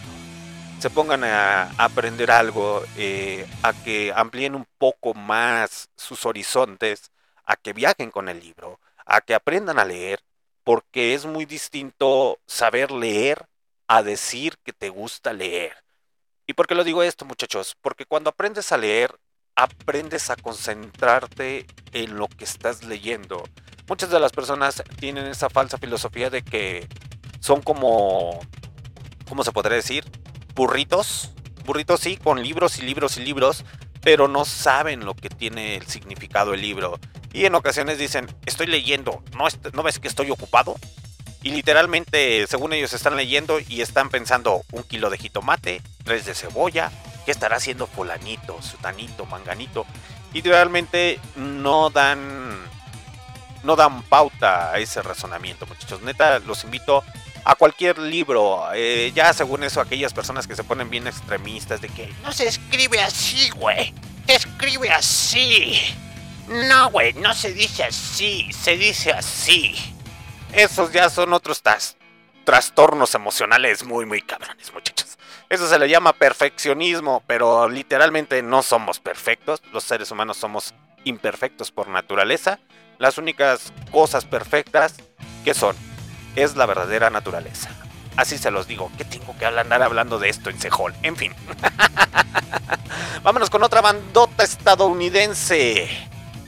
[0.79, 7.11] Se pongan a aprender algo, eh, a que amplíen un poco más sus horizontes,
[7.45, 10.21] a que viajen con el libro, a que aprendan a leer,
[10.67, 13.47] porque es muy distinto saber leer
[13.87, 15.71] a decir que te gusta leer.
[16.45, 17.77] ¿Y por qué lo digo esto, muchachos?
[17.79, 19.17] Porque cuando aprendes a leer,
[19.55, 23.45] aprendes a concentrarte en lo que estás leyendo.
[23.87, 26.85] Muchas de las personas tienen esa falsa filosofía de que
[27.39, 28.37] son como,
[29.29, 30.03] ¿cómo se podría decir?
[30.53, 31.31] Burritos.
[31.63, 33.63] Burritos sí, con libros y libros y libros,
[34.07, 36.97] pero no saben lo que tiene el significado del libro.
[37.33, 40.77] Y en ocasiones dicen, estoy leyendo, ¿no, ¿no ves que estoy ocupado?
[41.43, 46.35] Y literalmente, según ellos están leyendo y están pensando un kilo de jitomate, tres de
[46.35, 46.89] cebolla,
[47.25, 49.85] ¿Qué estará haciendo fulanito, sutanito, manganito?
[50.31, 52.55] Y realmente no dan
[53.63, 56.01] no dan pauta a ese razonamiento, muchachos.
[56.01, 57.03] Neta, los invito
[57.49, 58.67] a cualquier libro.
[58.73, 62.47] eh, ya según eso, aquellas personas que se ponen bien extremistas de que No se
[62.47, 63.93] escribe así, güey.
[64.27, 65.79] Se escribe así.
[66.47, 69.75] No, güey, no se dice así, se dice así.
[70.53, 71.95] esos ya son otros tas-
[72.45, 75.17] trastornos emocionales muy, muy cabrones, muchachos.
[75.49, 79.61] Eso se le llama perfeccionismo, pero literalmente no somos perfectos.
[79.71, 80.73] Los seres humanos somos
[81.05, 82.59] imperfectos por naturaleza.
[82.97, 84.95] Las únicas cosas perfectas
[85.45, 85.75] que son
[86.37, 87.69] es la verdadera naturaleza.
[88.15, 90.93] Así se los digo, que tengo que andar hablando de esto en Cejón.
[91.03, 91.33] En fin.
[93.23, 95.89] Vámonos con otra bandota estadounidense.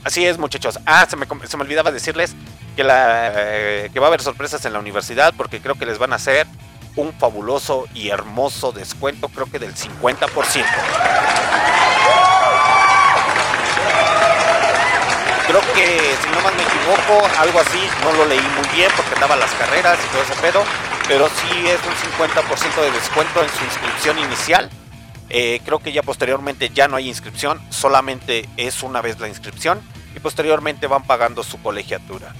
[0.02, 0.78] Así es, muchachos.
[0.86, 2.34] Ah, se me, se me olvidaba decirles
[2.76, 5.98] que, la, eh, que va a haber sorpresas en la universidad porque creo que les
[5.98, 6.46] van a hacer
[6.96, 10.64] un fabuloso y hermoso descuento, creo que del 50%.
[15.50, 19.14] Creo que, si no mal me equivoco, algo así, no lo leí muy bien porque
[19.14, 20.62] andaba las carreras y todo ese pedo,
[21.08, 24.70] pero sí es un 50% de descuento en su inscripción inicial.
[25.28, 29.82] Eh, creo que ya posteriormente ya no hay inscripción, solamente es una vez la inscripción
[30.14, 32.32] y posteriormente van pagando su colegiatura.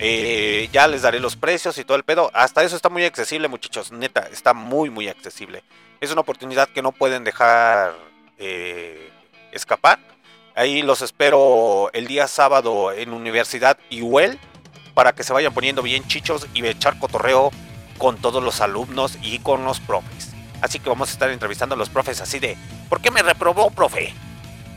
[0.00, 2.32] Eh, ya les daré los precios y todo el pedo.
[2.34, 3.92] Hasta eso está muy accesible, muchachos.
[3.92, 5.62] Neta, está muy, muy accesible.
[6.00, 7.94] Es una oportunidad que no pueden dejar
[8.38, 9.08] eh,
[9.52, 10.00] escapar.
[10.56, 14.40] Ahí los espero el día sábado en Universidad IUEL
[14.94, 17.50] para que se vayan poniendo bien chichos y echar cotorreo
[17.98, 20.32] con todos los alumnos y con los profes.
[20.62, 22.56] Así que vamos a estar entrevistando a los profes así de,
[22.88, 24.14] ¿por qué me reprobó, profe?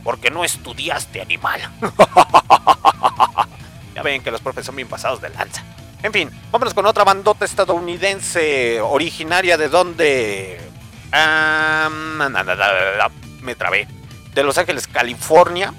[0.04, 1.62] Porque no estudiaste, animal.
[3.94, 5.64] ya ven que los profes son bien pasados de lanza.
[6.02, 10.60] En fin, vámonos con otra bandota estadounidense, originaria de donde...
[11.10, 11.88] Na,
[13.40, 13.99] me trabé.
[14.34, 15.72] De Los Ángeles, California.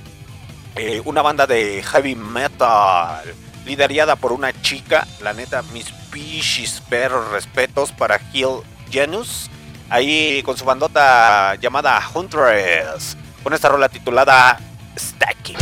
[0.76, 3.22] Eh, una banda de heavy metal
[3.66, 5.08] liderada por una chica.
[5.22, 9.50] La neta, mis pichis perros respetos para Hill Genus.
[9.90, 13.18] Ahí con su bandota llamada Huntress.
[13.44, 14.60] Con esta rola titulada
[14.98, 15.58] Stacking.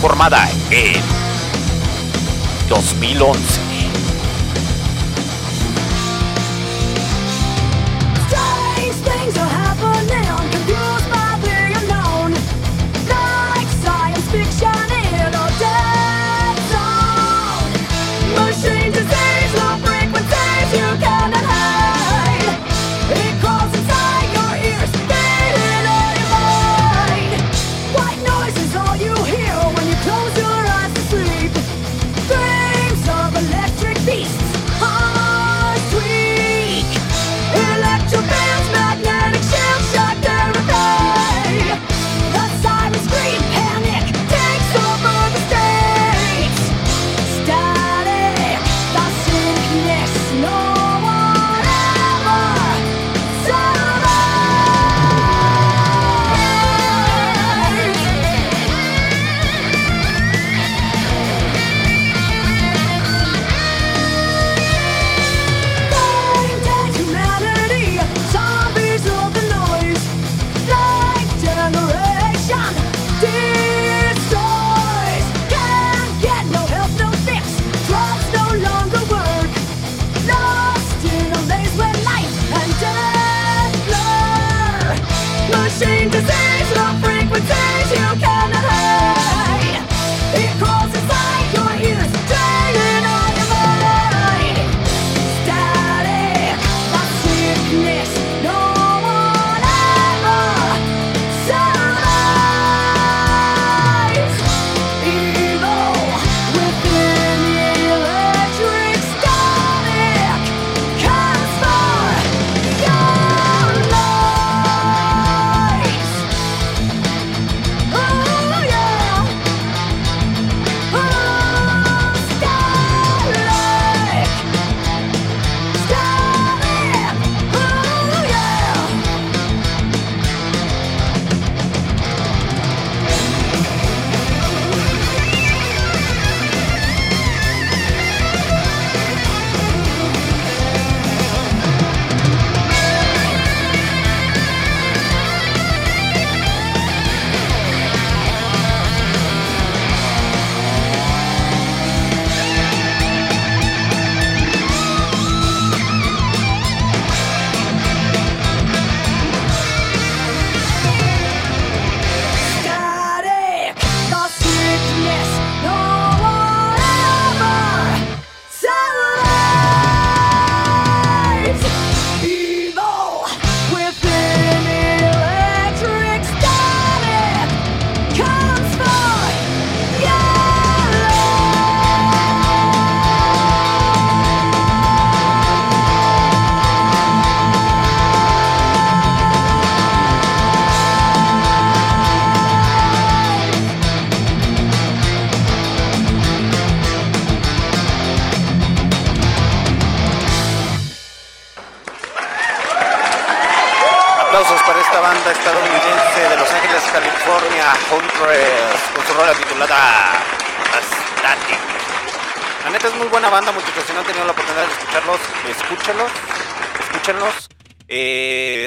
[0.00, 1.00] Formada en
[2.68, 3.65] 2011.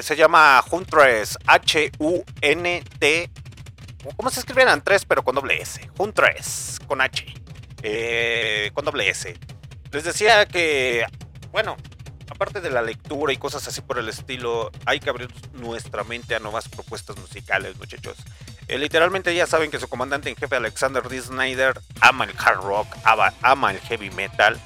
[0.10, 3.30] Se llama Huntress, H-U-N-T.
[4.18, 4.84] ¿Cómo se escribieran?
[4.84, 5.88] Tres, pero con doble S.
[5.99, 7.31] Huntress, con H.
[7.84, 9.38] Eh, con doble S.
[9.91, 11.06] Les decía que,
[11.52, 11.77] bueno,
[12.27, 16.34] aparte de la lectura y cosas así por el estilo, hay que abrir nuestra mente
[16.34, 18.18] a nuevas propuestas musicales, muchachos.
[18.68, 21.22] Eh, literalmente ya saben que su comandante en jefe Alexander D.
[21.22, 22.88] Snyder ama el hard rock,
[23.44, 24.60] ama el heavy metal,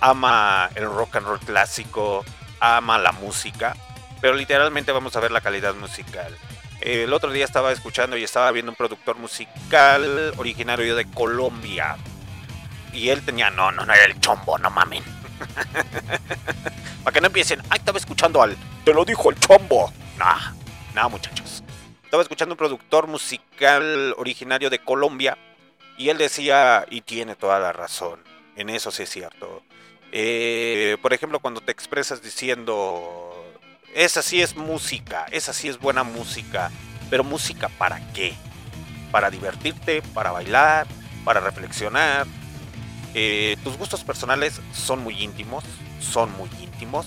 [0.00, 2.24] ama el rock and roll clásico,
[2.60, 3.76] ama la música,
[4.20, 6.36] pero literalmente vamos a ver la calidad musical.
[6.80, 11.96] El otro día estaba escuchando y estaba viendo un productor musical originario de Colombia.
[12.92, 15.04] Y él tenía, no, no, no era el chombo, no mamen.
[17.04, 19.92] Para que no empiecen, ay, estaba escuchando al, te lo dijo el chombo.
[20.18, 20.52] Nah,
[20.94, 21.62] nah, muchachos.
[22.02, 25.38] Estaba escuchando un productor musical originario de Colombia
[25.96, 28.20] y él decía, y tiene toda la razón,
[28.56, 29.62] en eso sí es cierto.
[30.12, 33.39] Eh, por ejemplo, cuando te expresas diciendo,
[33.94, 36.70] esa sí es música, esa sí es buena música,
[37.08, 38.34] pero música para qué?
[39.10, 40.86] Para divertirte, para bailar,
[41.24, 42.26] para reflexionar.
[43.14, 45.64] Eh, tus gustos personales son muy íntimos,
[46.00, 47.06] son muy íntimos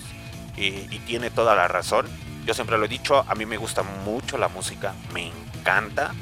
[0.56, 2.06] eh, y tiene toda la razón.
[2.46, 6.12] Yo siempre lo he dicho, a mí me gusta mucho la música, me encanta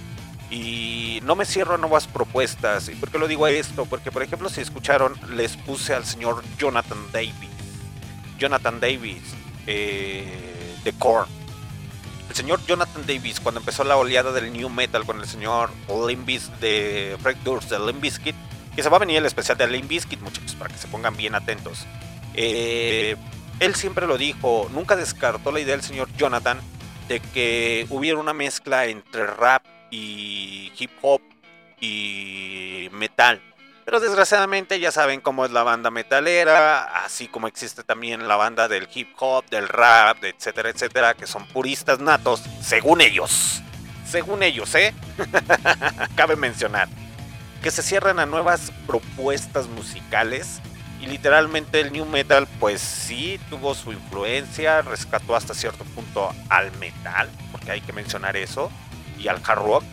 [0.52, 2.88] y no me cierro a nuevas propuestas.
[2.88, 3.86] ¿Y por qué lo digo esto?
[3.86, 7.32] Porque, por ejemplo, si escucharon, les puse al señor Jonathan Davis.
[8.38, 9.22] Jonathan Davis,
[9.66, 10.51] eh,
[10.84, 11.28] de Core.
[12.28, 15.70] El señor Jonathan Davis, cuando empezó la oleada del New Metal con el señor
[16.08, 18.34] Limbis de Fred Durst de Limp Bizkit,
[18.74, 21.16] que se va a venir el especial de Limp Bizkit, muchachos, para que se pongan
[21.16, 21.86] bien atentos.
[22.34, 23.16] Eh,
[23.60, 26.58] él siempre lo dijo, nunca descartó la idea del señor Jonathan
[27.08, 31.20] de que hubiera una mezcla entre rap y hip hop
[31.80, 33.42] y metal.
[33.84, 38.68] Pero desgraciadamente ya saben cómo es la banda metalera, así como existe también la banda
[38.68, 43.60] del hip hop, del rap, etcétera, etcétera, que son puristas natos, según ellos.
[44.08, 44.94] Según ellos, ¿eh?
[46.16, 46.88] Cabe mencionar
[47.62, 50.60] que se cierran a nuevas propuestas musicales
[51.00, 56.72] y literalmente el new metal pues sí tuvo su influencia, rescató hasta cierto punto al
[56.78, 58.70] metal, porque hay que mencionar eso,
[59.18, 59.84] y al hard rock,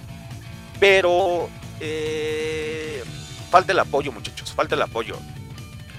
[0.80, 1.50] pero
[1.80, 2.89] eh,
[3.50, 5.18] falta el apoyo muchachos, falta el apoyo.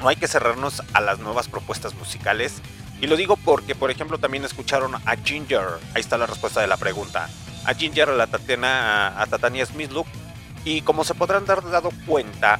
[0.00, 2.62] No hay que cerrarnos a las nuevas propuestas musicales.
[3.00, 5.78] Y lo digo porque, por ejemplo, también escucharon a Ginger.
[5.94, 7.28] Ahí está la respuesta de la pregunta.
[7.64, 10.06] A Ginger, a la Tatiana, a Tatania Smithlook.
[10.64, 12.58] Y como se podrán dar dado cuenta,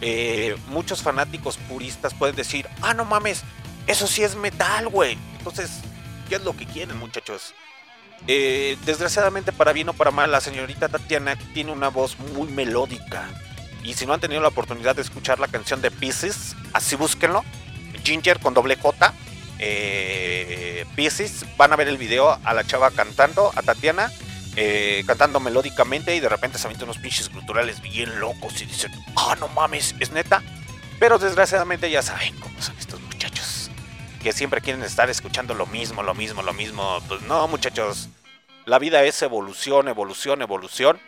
[0.00, 3.42] eh, muchos fanáticos puristas pueden decir, ah, no mames,
[3.86, 5.18] eso sí es metal, güey.
[5.38, 5.80] Entonces,
[6.28, 7.54] ¿qué es lo que quieren, muchachos?
[8.26, 13.28] Eh, desgraciadamente, para bien o para mal, la señorita Tatiana tiene una voz muy melódica.
[13.82, 17.44] Y si no han tenido la oportunidad de escuchar la canción de Pieces, así búsquenlo.
[18.04, 19.14] Ginger con doble J.
[19.58, 24.10] Eh, Pieces, van a ver el video a la chava cantando, a Tatiana,
[24.56, 28.92] eh, cantando melódicamente y de repente se avientan unos pinches culturales bien locos y dicen,
[29.16, 30.42] ah, no mames, es neta.
[30.98, 33.70] Pero desgraciadamente ya saben cómo son estos muchachos.
[34.22, 37.00] Que siempre quieren estar escuchando lo mismo, lo mismo, lo mismo.
[37.08, 38.08] Pues no, muchachos.
[38.66, 41.00] La vida es evolución, evolución, evolución.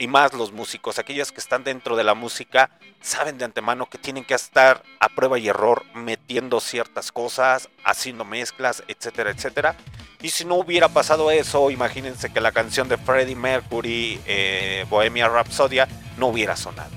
[0.00, 2.70] Y más los músicos, aquellos que están dentro de la música,
[3.02, 8.24] saben de antemano que tienen que estar a prueba y error metiendo ciertas cosas, haciendo
[8.24, 9.76] mezclas, etcétera, etcétera.
[10.22, 15.28] Y si no hubiera pasado eso, imagínense que la canción de Freddie Mercury, eh, Bohemia
[15.28, 15.86] Rhapsodia,
[16.16, 16.90] no hubiera sonado.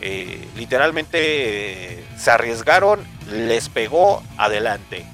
[0.00, 5.04] Eh, literalmente eh, se arriesgaron, les pegó, adelante.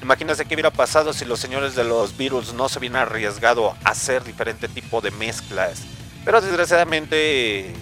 [0.00, 3.90] Imagínense qué hubiera pasado si los señores de los Beatles no se hubieran arriesgado a
[3.90, 5.82] hacer diferente tipo de mezclas.
[6.24, 7.72] Pero desgraciadamente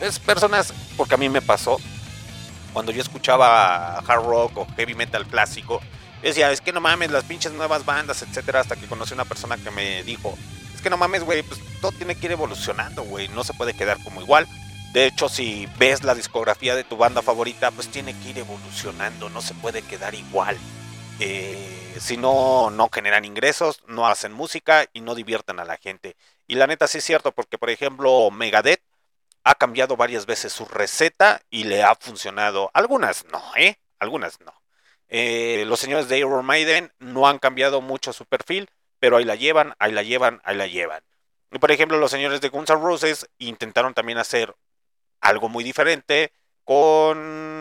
[0.00, 1.78] es personas, porque a mí me pasó,
[2.72, 5.80] cuando yo escuchaba hard rock o heavy metal clásico,
[6.22, 9.56] decía, es que no mames, las pinches nuevas bandas, etcétera, hasta que conocí una persona
[9.56, 10.36] que me dijo,
[10.74, 13.74] es que no mames, güey, pues todo tiene que ir evolucionando, güey, no se puede
[13.74, 14.46] quedar como igual.
[14.92, 19.28] De hecho, si ves la discografía de tu banda favorita, pues tiene que ir evolucionando,
[19.30, 20.56] no se puede quedar igual.
[21.18, 26.16] Eh, si no, no generan ingresos, no hacen música y no divierten a la gente.
[26.46, 28.82] Y la neta sí es cierto, porque por ejemplo, Megadeth
[29.44, 32.70] ha cambiado varias veces su receta y le ha funcionado.
[32.74, 33.78] Algunas no, ¿eh?
[33.98, 34.52] Algunas no.
[35.08, 38.68] Eh, los señores de Iron Maiden no han cambiado mucho su perfil,
[38.98, 41.02] pero ahí la llevan, ahí la llevan, ahí la llevan.
[41.52, 44.54] Y por ejemplo, los señores de Guns N' Roses intentaron también hacer
[45.20, 46.32] algo muy diferente
[46.64, 47.55] con.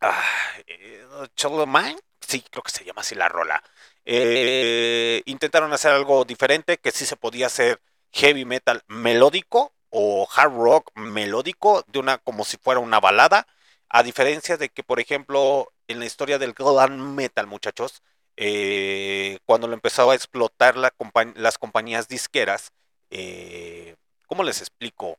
[0.00, 0.22] Ah,
[0.66, 1.04] eh,
[1.34, 1.96] Cholo Man.
[2.20, 3.62] Sí, creo que se llama así la rola.
[4.04, 7.80] Eh, intentaron hacer algo diferente, que sí se podía hacer
[8.12, 13.46] heavy metal melódico o hard rock melódico, de una como si fuera una balada,
[13.88, 18.02] a diferencia de que, por ejemplo, en la historia del glam metal, muchachos,
[18.36, 22.72] eh, cuando lo empezó a explotar las compañías disqueras,
[23.10, 23.96] eh,
[24.26, 25.18] ¿cómo les explico?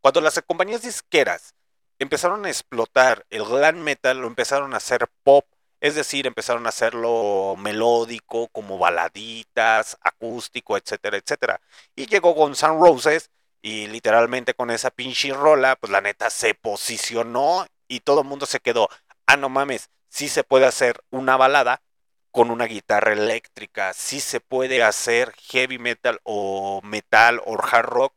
[0.00, 1.54] Cuando las compañías disqueras
[2.00, 5.46] empezaron a explotar el glam metal, lo empezaron a hacer pop,
[5.80, 11.60] es decir, empezaron a hacerlo melódico, como baladitas, acústico, etcétera, etcétera.
[11.94, 13.30] Y llegó Guns N' Roses
[13.62, 18.46] y literalmente con esa pinche rola, pues la neta se posicionó y todo el mundo
[18.46, 18.88] se quedó,
[19.26, 21.82] ah, no mames, sí se puede hacer una balada
[22.30, 28.14] con una guitarra eléctrica, sí se puede hacer heavy metal o metal o hard rock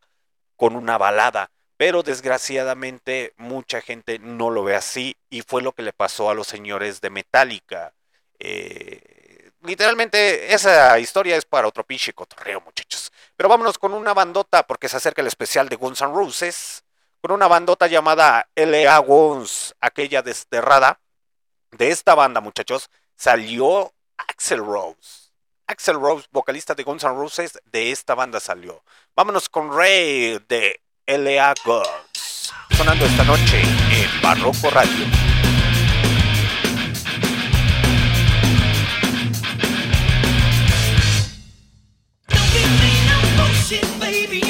[0.55, 1.51] con una balada,
[1.85, 6.33] pero desgraciadamente mucha gente no lo ve así y fue lo que le pasó a
[6.33, 7.93] los señores de Metallica.
[8.39, 13.11] Eh, literalmente esa historia es para otro pinche cotorreo, muchachos.
[13.35, 16.85] Pero vámonos con una bandota porque se acerca el especial de Guns N' Roses,
[17.19, 18.97] con una bandota llamada L.A.
[18.99, 21.01] Guns, aquella desterrada.
[21.71, 25.33] De esta banda, muchachos, salió Axel Rose.
[25.67, 28.85] Axel Rose, vocalista de Guns N' Roses, de esta banda salió.
[29.17, 31.53] Vámonos con Ray de L.A.
[31.65, 32.53] Guns.
[32.77, 35.05] Sonando esta noche en Barroco Radio.
[43.99, 44.41] Baby,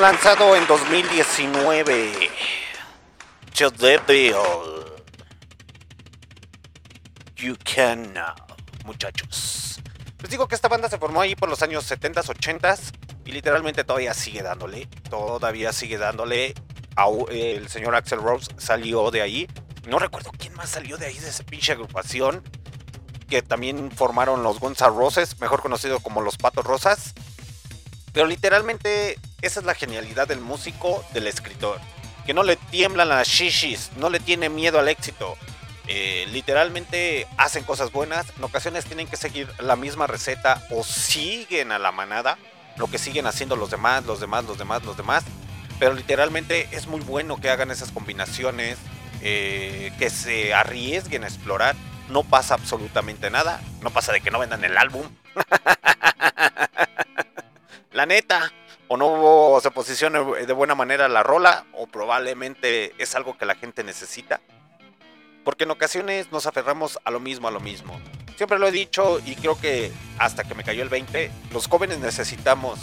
[0.00, 2.30] lanzado en 2019,
[3.52, 4.34] The.
[7.36, 8.34] You Can Now,
[8.84, 9.80] muchachos.
[10.20, 12.92] Les digo que esta banda se formó ahí por los años 70s, 80s
[13.24, 16.54] y literalmente todavía sigue dándole, todavía sigue dándole.
[17.30, 19.48] El señor Axel Rose salió de ahí.
[19.86, 22.42] No recuerdo quién más salió de ahí, de esa pinche agrupación.
[23.28, 27.14] Que también formaron los Guns N' Roses, mejor conocido como los Patos Rosas.
[28.12, 31.80] Pero literalmente esa es la genialidad del músico, del escritor.
[32.26, 35.36] Que no le tiemblan las shishis, no le tiene miedo al éxito.
[35.86, 38.26] Eh, literalmente hacen cosas buenas.
[38.36, 42.36] En ocasiones tienen que seguir la misma receta o siguen a la manada.
[42.76, 45.24] Lo que siguen haciendo los demás, los demás, los demás, los demás.
[45.78, 48.78] Pero literalmente es muy bueno que hagan esas combinaciones.
[49.20, 51.74] eh, que se arriesguen a explorar.
[52.08, 53.60] No pasa absolutamente nada.
[53.82, 55.08] No pasa de que no vendan el álbum.
[57.92, 58.52] la neta.
[58.88, 61.66] O no se posicione de buena manera la rola.
[61.72, 64.40] O probablemente es algo que la gente necesita.
[65.44, 68.00] Porque en ocasiones nos aferramos a lo mismo, a lo mismo.
[68.36, 71.98] Siempre lo he dicho y creo que hasta que me cayó el 20, los jóvenes
[71.98, 72.78] necesitamos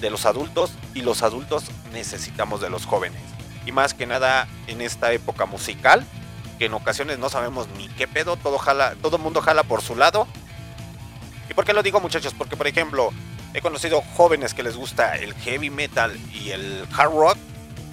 [0.00, 3.20] de los adultos y los adultos necesitamos de los jóvenes.
[3.66, 6.06] Y más que nada en esta época musical,
[6.58, 9.96] que en ocasiones no sabemos ni qué pedo, todo jala, todo mundo jala por su
[9.96, 10.26] lado.
[11.48, 12.34] ¿Y por qué lo digo muchachos?
[12.36, 13.10] Porque por ejemplo,
[13.54, 17.38] he conocido jóvenes que les gusta el heavy metal y el hard rock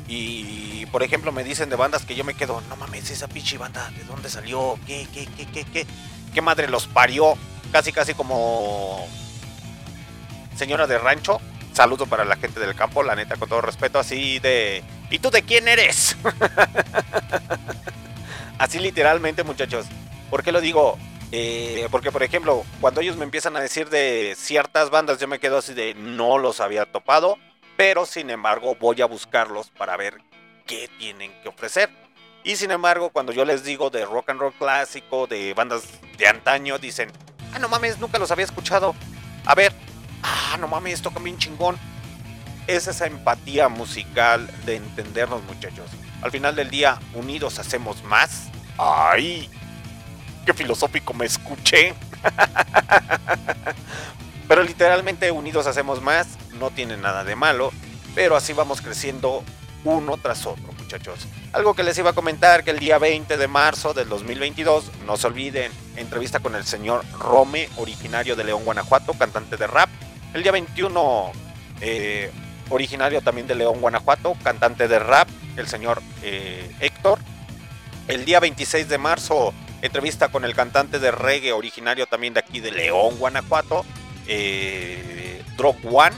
[0.07, 3.57] y por ejemplo me dicen de bandas que yo me quedo, no mames, esa pinche
[3.57, 4.79] banda, ¿de dónde salió?
[4.85, 5.87] ¿Qué, qué, qué, qué, qué?
[6.33, 7.33] ¿Qué madre los parió?
[7.71, 9.07] Casi, casi como
[10.55, 11.41] señora de rancho.
[11.73, 14.83] Saludo para la gente del campo, la neta, con todo respeto, así de...
[15.11, 16.17] ¿Y tú de quién eres?
[18.57, 19.85] así literalmente, muchachos.
[20.29, 20.97] ¿Por qué lo digo?
[21.31, 25.39] Eh, porque, por ejemplo, cuando ellos me empiezan a decir de ciertas bandas, yo me
[25.39, 27.37] quedo así de no los había topado,
[27.75, 30.17] pero sin embargo voy a buscarlos para ver
[30.65, 31.89] qué tienen que ofrecer.
[32.43, 35.83] Y sin embargo, cuando yo les digo de rock and roll clásico, de bandas
[36.17, 37.11] de antaño, dicen,
[37.53, 38.95] ah, no mames, nunca los había escuchado.
[39.45, 39.73] A ver,
[40.23, 41.77] ah, no mames, tocan bien chingón.
[42.67, 45.89] Es esa empatía musical de entendernos, muchachos.
[46.21, 48.49] Al final del día, unidos hacemos más.
[48.77, 49.49] ¡Ay!
[50.47, 51.93] ¡Qué filosófico me escuché!
[54.47, 57.73] Pero literalmente unidos hacemos más, no tiene nada de malo,
[58.15, 59.43] pero así vamos creciendo
[59.83, 61.27] uno tras otro, muchachos.
[61.51, 65.17] Algo que les iba a comentar que el día 20 de marzo del 2022, no
[65.17, 69.89] se olviden, entrevista con el señor Rome, originario de León, Guanajuato, cantante de rap.
[70.33, 71.29] El día 21,
[71.81, 72.31] eh,
[72.69, 77.19] originario también de León, Guanajuato, cantante de rap, el señor eh, Héctor.
[78.07, 82.59] El día 26 de marzo, entrevista con el cantante de reggae originario también de aquí
[82.59, 83.85] de León, Guanajuato,
[84.27, 86.15] eh, Drop One.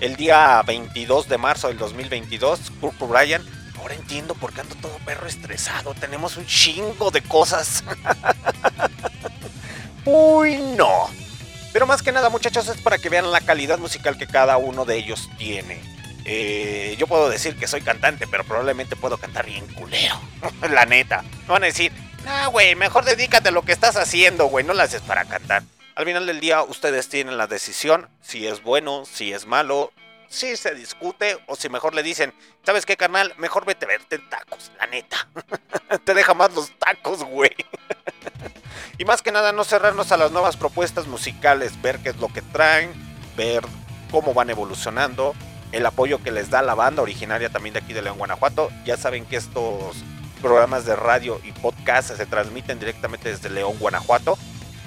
[0.00, 3.42] El día 22 de marzo del 2022, Kurt Bryan.
[3.78, 5.94] Ahora entiendo por qué ando todo perro estresado.
[5.94, 7.84] Tenemos un chingo de cosas.
[10.04, 11.08] Uy, no.
[11.72, 14.84] Pero más que nada, muchachos, es para que vean la calidad musical que cada uno
[14.84, 15.80] de ellos tiene.
[16.24, 20.20] Eh, yo puedo decir que soy cantante, pero probablemente puedo cantar bien culero.
[20.70, 21.22] la neta.
[21.22, 21.92] Me van a decir,
[22.24, 24.64] no, güey, mejor dedícate a lo que estás haciendo, güey.
[24.64, 25.62] No lo haces para cantar.
[25.94, 29.92] Al final del día, ustedes tienen la decisión si es bueno, si es malo,
[30.28, 32.34] si se discute o si mejor le dicen,
[32.64, 33.32] ¿sabes qué, carnal?
[33.38, 35.28] Mejor vete a verte en tacos, la neta.
[36.04, 37.54] Te deja más los tacos, güey.
[38.98, 42.28] y más que nada, no cerrarnos a las nuevas propuestas musicales, ver qué es lo
[42.28, 42.92] que traen,
[43.36, 43.64] ver
[44.10, 45.34] cómo van evolucionando,
[45.70, 48.70] el apoyo que les da la banda originaria también de aquí de León, Guanajuato.
[48.84, 49.96] Ya saben que estos
[50.44, 54.36] programas de radio y podcast se transmiten directamente desde León, Guanajuato.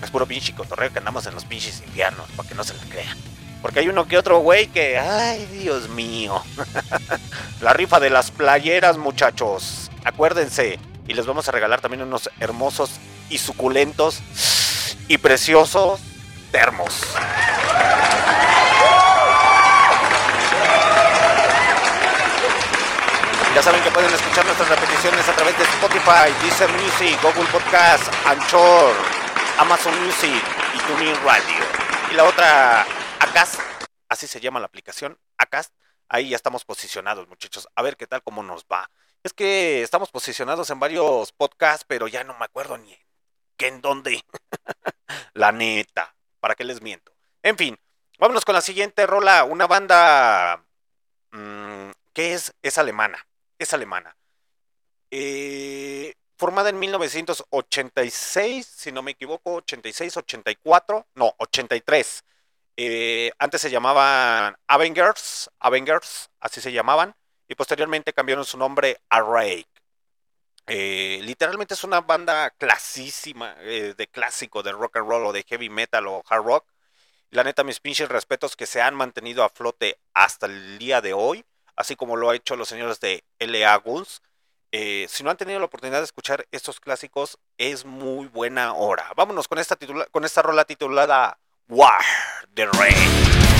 [0.03, 2.83] Es puro pinche cotorreo que andamos en los pinches infiernos, para que no se la
[2.83, 3.17] crean.
[3.63, 6.43] Porque hay uno que otro güey que, ay, Dios mío.
[7.61, 9.89] la rifa de las playeras, muchachos.
[10.03, 10.77] Acuérdense.
[11.07, 12.91] Y les vamos a regalar también unos hermosos
[13.31, 14.19] y suculentos
[15.07, 15.99] y preciosos
[16.51, 17.01] termos.
[23.57, 28.07] Ya saben que pueden escuchar nuestras repeticiones a través de Spotify, Deezer Music, Google Podcast,
[28.27, 28.93] Anchor,
[29.57, 30.43] Amazon Music
[30.75, 31.65] y TuneIn Radio.
[32.11, 32.85] Y la otra,
[33.19, 33.59] Acast,
[34.09, 35.73] así se llama la aplicación, Acast.
[36.07, 37.67] Ahí ya estamos posicionados, muchachos.
[37.75, 38.91] A ver qué tal, cómo nos va.
[39.23, 42.95] Es que estamos posicionados en varios podcasts, pero ya no me acuerdo ni
[43.57, 44.23] que en dónde.
[45.33, 47.11] la neta, ¿para qué les miento?
[47.41, 47.79] En fin,
[48.19, 49.45] vámonos con la siguiente rola.
[49.45, 50.63] Una banda
[51.31, 53.25] mm, que es, es alemana.
[53.57, 54.15] Es alemana.
[55.11, 62.23] Eh, formada en 1986, si no me equivoco, 86, 84, no, 83.
[62.77, 67.15] Eh, antes se llamaban Avengers, Avengers, así se llamaban,
[67.47, 69.65] y posteriormente cambiaron su nombre a Rake.
[70.67, 75.43] Eh, literalmente es una banda clasísima, eh, de clásico, de rock and roll o de
[75.43, 76.67] heavy metal o hard rock.
[77.31, 81.13] La neta, mis pinches respetos que se han mantenido a flote hasta el día de
[81.13, 81.45] hoy,
[81.77, 83.77] así como lo han hecho los señores de L.A.
[83.77, 84.21] Guns.
[84.73, 89.13] Eh, si no han tenido la oportunidad de escuchar estos clásicos, es muy buena hora.
[89.15, 89.77] Vámonos con esta,
[90.11, 91.39] con esta rola titulada
[91.69, 92.03] War
[92.49, 93.56] de Rey.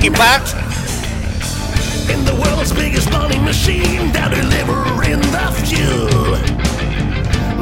[0.00, 0.42] ¿Quieren escuchar a Linkin Park?
[2.08, 6.38] In the world's biggest money machine, they're delivering the fuel.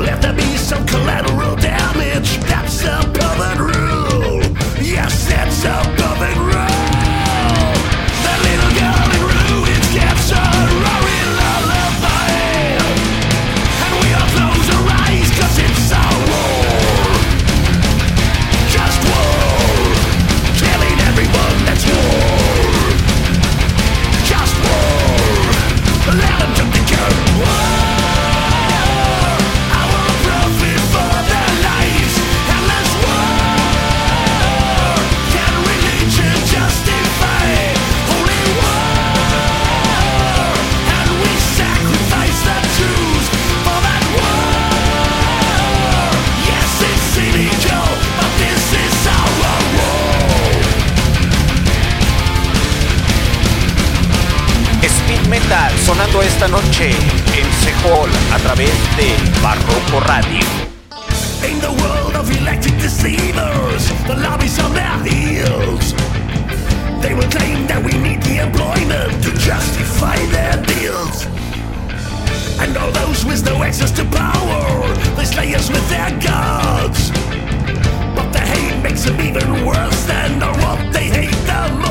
[0.01, 2.39] Let there be some collateral damage.
[2.47, 4.43] That's a perfect rule.
[4.81, 5.98] Yes, that's a
[56.41, 60.39] esta noche en Sehol a través de Barroco Radio.
[61.43, 65.95] In the world of electric deceivers, the lobby's on their heels.
[67.03, 71.27] They will claim that we need the employment to justify their deals.
[72.61, 77.11] And all those with no access to power, they slay us with their gods.
[78.15, 81.88] But the hate makes them even worse than what they hate the most.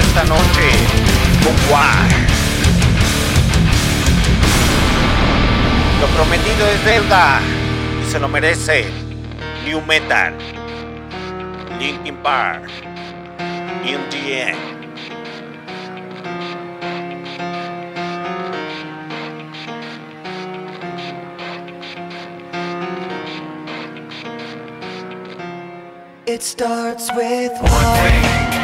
[0.00, 0.70] Esta noche.
[6.00, 7.40] Lo prometido es deuda
[8.02, 8.86] y se lo merece
[9.64, 10.34] New Metal,
[11.78, 12.68] Linkin Park,
[13.84, 14.56] End.
[26.26, 28.39] It starts with One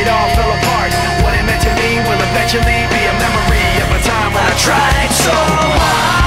[0.00, 0.92] it all fell apart.
[1.22, 4.54] What it meant to me will eventually be a memory of a time when I
[4.56, 6.19] tried so hard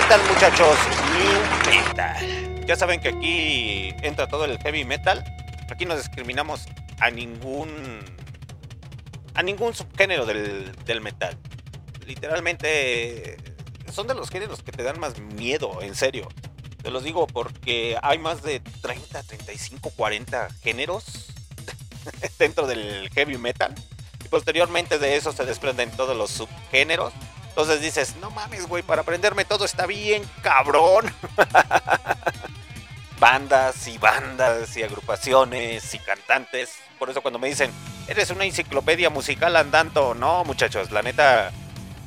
[0.00, 0.78] Metal, muchachos.
[1.66, 2.64] Metal.
[2.66, 5.24] Ya saben que aquí entra todo el heavy metal.
[5.68, 6.66] Aquí no discriminamos
[7.00, 7.68] a ningún
[9.34, 11.36] a ningún subgénero del, del metal.
[12.06, 13.38] Literalmente
[13.92, 16.28] son de los géneros que te dan más miedo, en serio.
[16.80, 21.26] Te los digo porque hay más de 30, 35, 40 géneros
[22.38, 23.74] dentro del heavy metal.
[24.24, 27.12] Y posteriormente de eso se desprenden todos los subgéneros.
[27.58, 31.12] Entonces dices, no mames, güey, para aprenderme todo está bien, cabrón.
[33.18, 36.76] bandas y bandas y agrupaciones y cantantes.
[37.00, 37.72] Por eso cuando me dicen,
[38.06, 41.50] eres una enciclopedia musical andando, no, muchachos, la neta,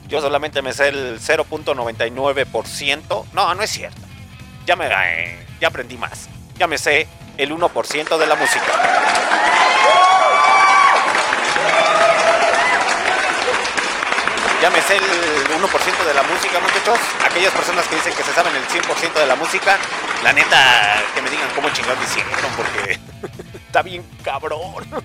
[0.07, 3.25] yo solamente me sé el 0.99%.
[3.33, 3.99] No, no es cierto.
[4.65, 6.29] Ya me eh, ya aprendí más.
[6.57, 9.67] Ya me sé el 1% de la música.
[14.61, 16.99] Sé el 1% de la música, muchachos.
[17.25, 19.77] Aquellas personas que dicen que se saben el 100% de la música,
[20.23, 22.99] la neta, que me digan cómo chingados hicieron, porque
[23.57, 24.85] está bien cabrón.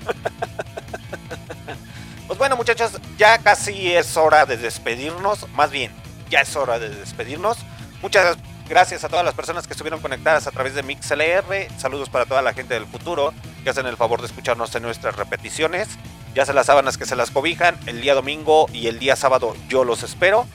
[2.27, 5.49] Pues bueno, muchachos, ya casi es hora de despedirnos.
[5.51, 5.93] Más bien,
[6.29, 7.59] ya es hora de despedirnos.
[8.03, 11.69] Muchas gracias a todas las personas que estuvieron conectadas a través de MixLR.
[11.79, 13.33] Saludos para toda la gente del futuro
[13.63, 15.89] que hacen el favor de escucharnos en nuestras repeticiones.
[16.35, 17.79] Ya se las sábanas que se las cobijan.
[17.87, 20.47] El día domingo y el día sábado yo los espero.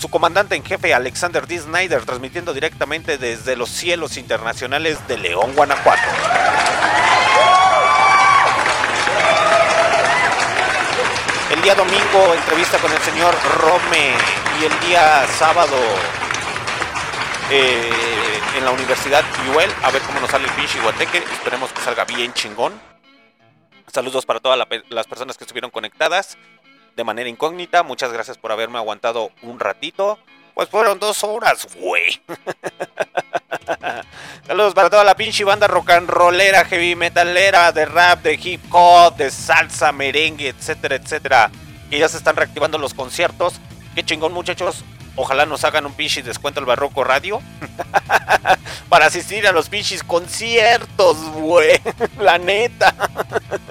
[0.00, 1.58] Su comandante en jefe, Alexander D.
[1.58, 6.08] Snyder, transmitiendo directamente desde los cielos internacionales de León, Guanajuato.
[11.50, 14.14] El día domingo entrevista con el señor Rome
[14.60, 15.76] y el día sábado
[17.50, 17.90] eh,
[18.56, 19.24] en la Universidad
[19.54, 21.18] UL a ver cómo nos sale el pinche guateque.
[21.18, 22.80] Esperemos que salga bien chingón.
[23.92, 24.58] Saludos para todas
[24.88, 26.38] las personas que estuvieron conectadas
[26.94, 27.82] de manera incógnita.
[27.82, 30.18] Muchas gracias por haberme aguantado un ratito.
[30.54, 32.20] Pues fueron dos horas, güey.
[34.46, 38.60] Saludos para toda la pinche banda rock and rollera, heavy metalera, de rap, de hip
[38.70, 41.50] hop, de salsa, merengue, etcétera, etcétera.
[41.88, 43.54] Que ya se están reactivando los conciertos.
[43.94, 44.84] Qué chingón, muchachos.
[45.20, 47.42] Ojalá nos hagan un pinche descuento al Barroco Radio.
[48.88, 51.78] para asistir a los pinches conciertos, güey.
[52.18, 52.94] La neta.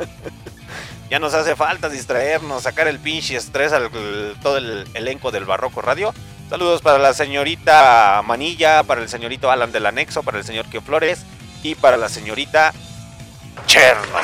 [1.09, 3.89] ya nos hace falta distraernos, sacar el pinche estrés al
[4.43, 6.13] todo el elenco del Barroco Radio.
[6.51, 10.81] Saludos para la señorita Manilla, para el señorito Alan del Anexo, para el señor Kio
[10.83, 11.25] Flores
[11.63, 12.73] y para la señorita
[13.65, 14.19] Cherno.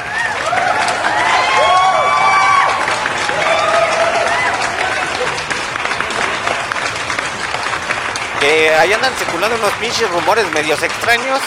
[8.46, 11.40] Que ahí andan circulando unos pinches rumores medios extraños,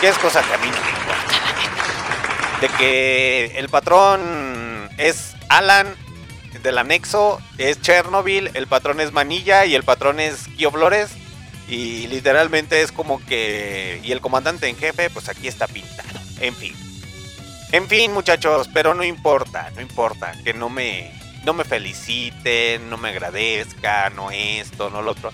[0.00, 2.60] que es cosa que a mí no me importa.
[2.60, 5.94] De que el patrón es Alan
[6.60, 11.10] del anexo, es Chernobyl, el patrón es Manilla y el patrón es Kio Flores.
[11.68, 14.00] Y literalmente es como que.
[14.02, 16.18] Y el comandante en jefe, pues aquí está pintado.
[16.40, 16.74] En fin.
[17.70, 20.32] En fin, muchachos, pero no importa, no importa.
[20.42, 21.12] Que no me.
[21.44, 25.32] No me feliciten, no me agradezcan, no esto, no lo otro.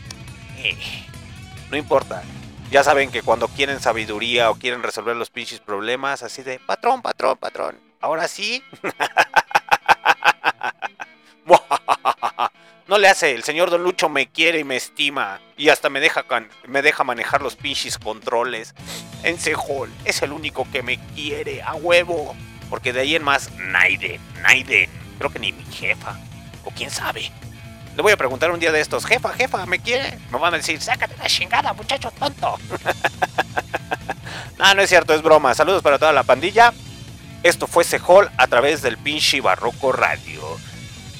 [1.70, 2.22] No importa.
[2.70, 7.02] Ya saben que cuando quieren sabiduría o quieren resolver los pinches problemas, así de patrón,
[7.02, 7.80] patrón, patrón.
[8.00, 8.62] Ahora sí.
[12.86, 15.40] No le hace, el señor Don Lucho me quiere y me estima.
[15.56, 16.26] Y hasta me deja,
[16.68, 18.74] me deja manejar los pinches controles.
[19.22, 22.36] En Sejol, es el único que me quiere, a huevo.
[22.68, 24.90] Porque de ahí en más, Naiden, Naiden.
[25.16, 26.18] Creo que ni mi jefa.
[26.64, 27.32] O quién sabe.
[27.96, 30.18] Le voy a preguntar un día de estos, jefa, jefa, ¿me quiere?
[30.32, 32.58] Me van a decir, sácate la chingada, muchacho tonto.
[34.58, 35.54] no, no es cierto, es broma.
[35.54, 36.72] Saludos para toda la pandilla.
[37.44, 40.42] Esto fue Sejol a través del pinche Barroco Radio.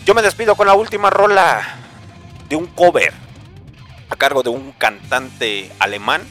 [0.05, 1.63] Yo me despido con la última rola
[2.49, 3.13] de un cover
[4.11, 6.23] a cargo de un cantante alemán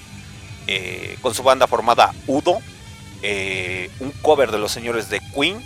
[0.67, 2.59] eh, con su banda formada Udo.
[3.21, 5.63] eh, un cover de los señores de Queen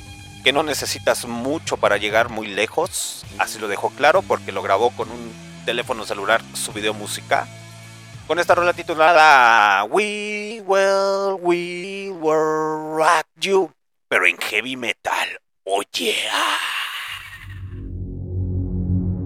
[0.47, 3.25] que no necesitas mucho para llegar muy lejos.
[3.37, 5.33] Así lo dejó claro porque lo grabó con un
[5.65, 7.45] teléfono celular su video música.
[8.27, 13.69] Con esta rola titulada We Will, We Will Rock You,
[14.07, 15.27] pero en heavy metal.
[15.65, 16.15] Oye.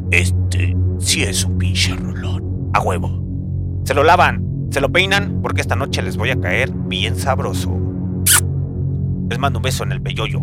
[0.10, 2.72] Este sí es un pinche rolón.
[2.74, 3.22] A huevo.
[3.86, 7.78] Se lo lavan, se lo peinan, porque esta noche les voy a caer bien sabroso.
[9.30, 10.42] Les mando un beso en el peyoyo.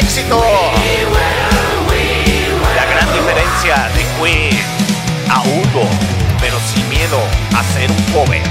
[0.00, 0.42] Éxito.
[2.74, 4.58] La gran diferencia de Queen
[5.28, 5.88] a Udo,
[6.40, 7.18] pero sin miedo
[7.54, 8.42] a ser un cover.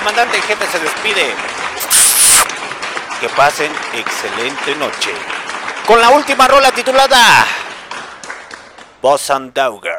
[0.00, 1.34] Comandante en jefe se despide.
[3.20, 5.12] Que pasen excelente noche.
[5.86, 7.46] Con la última rola titulada
[9.02, 9.98] Boss and Dogger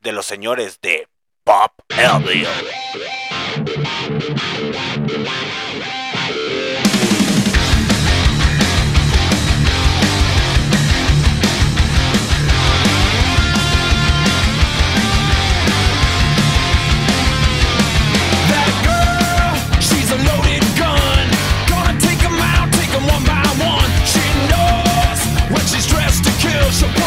[0.00, 1.08] de los señores de
[1.42, 2.48] Pop Elvio.
[26.72, 26.99] So.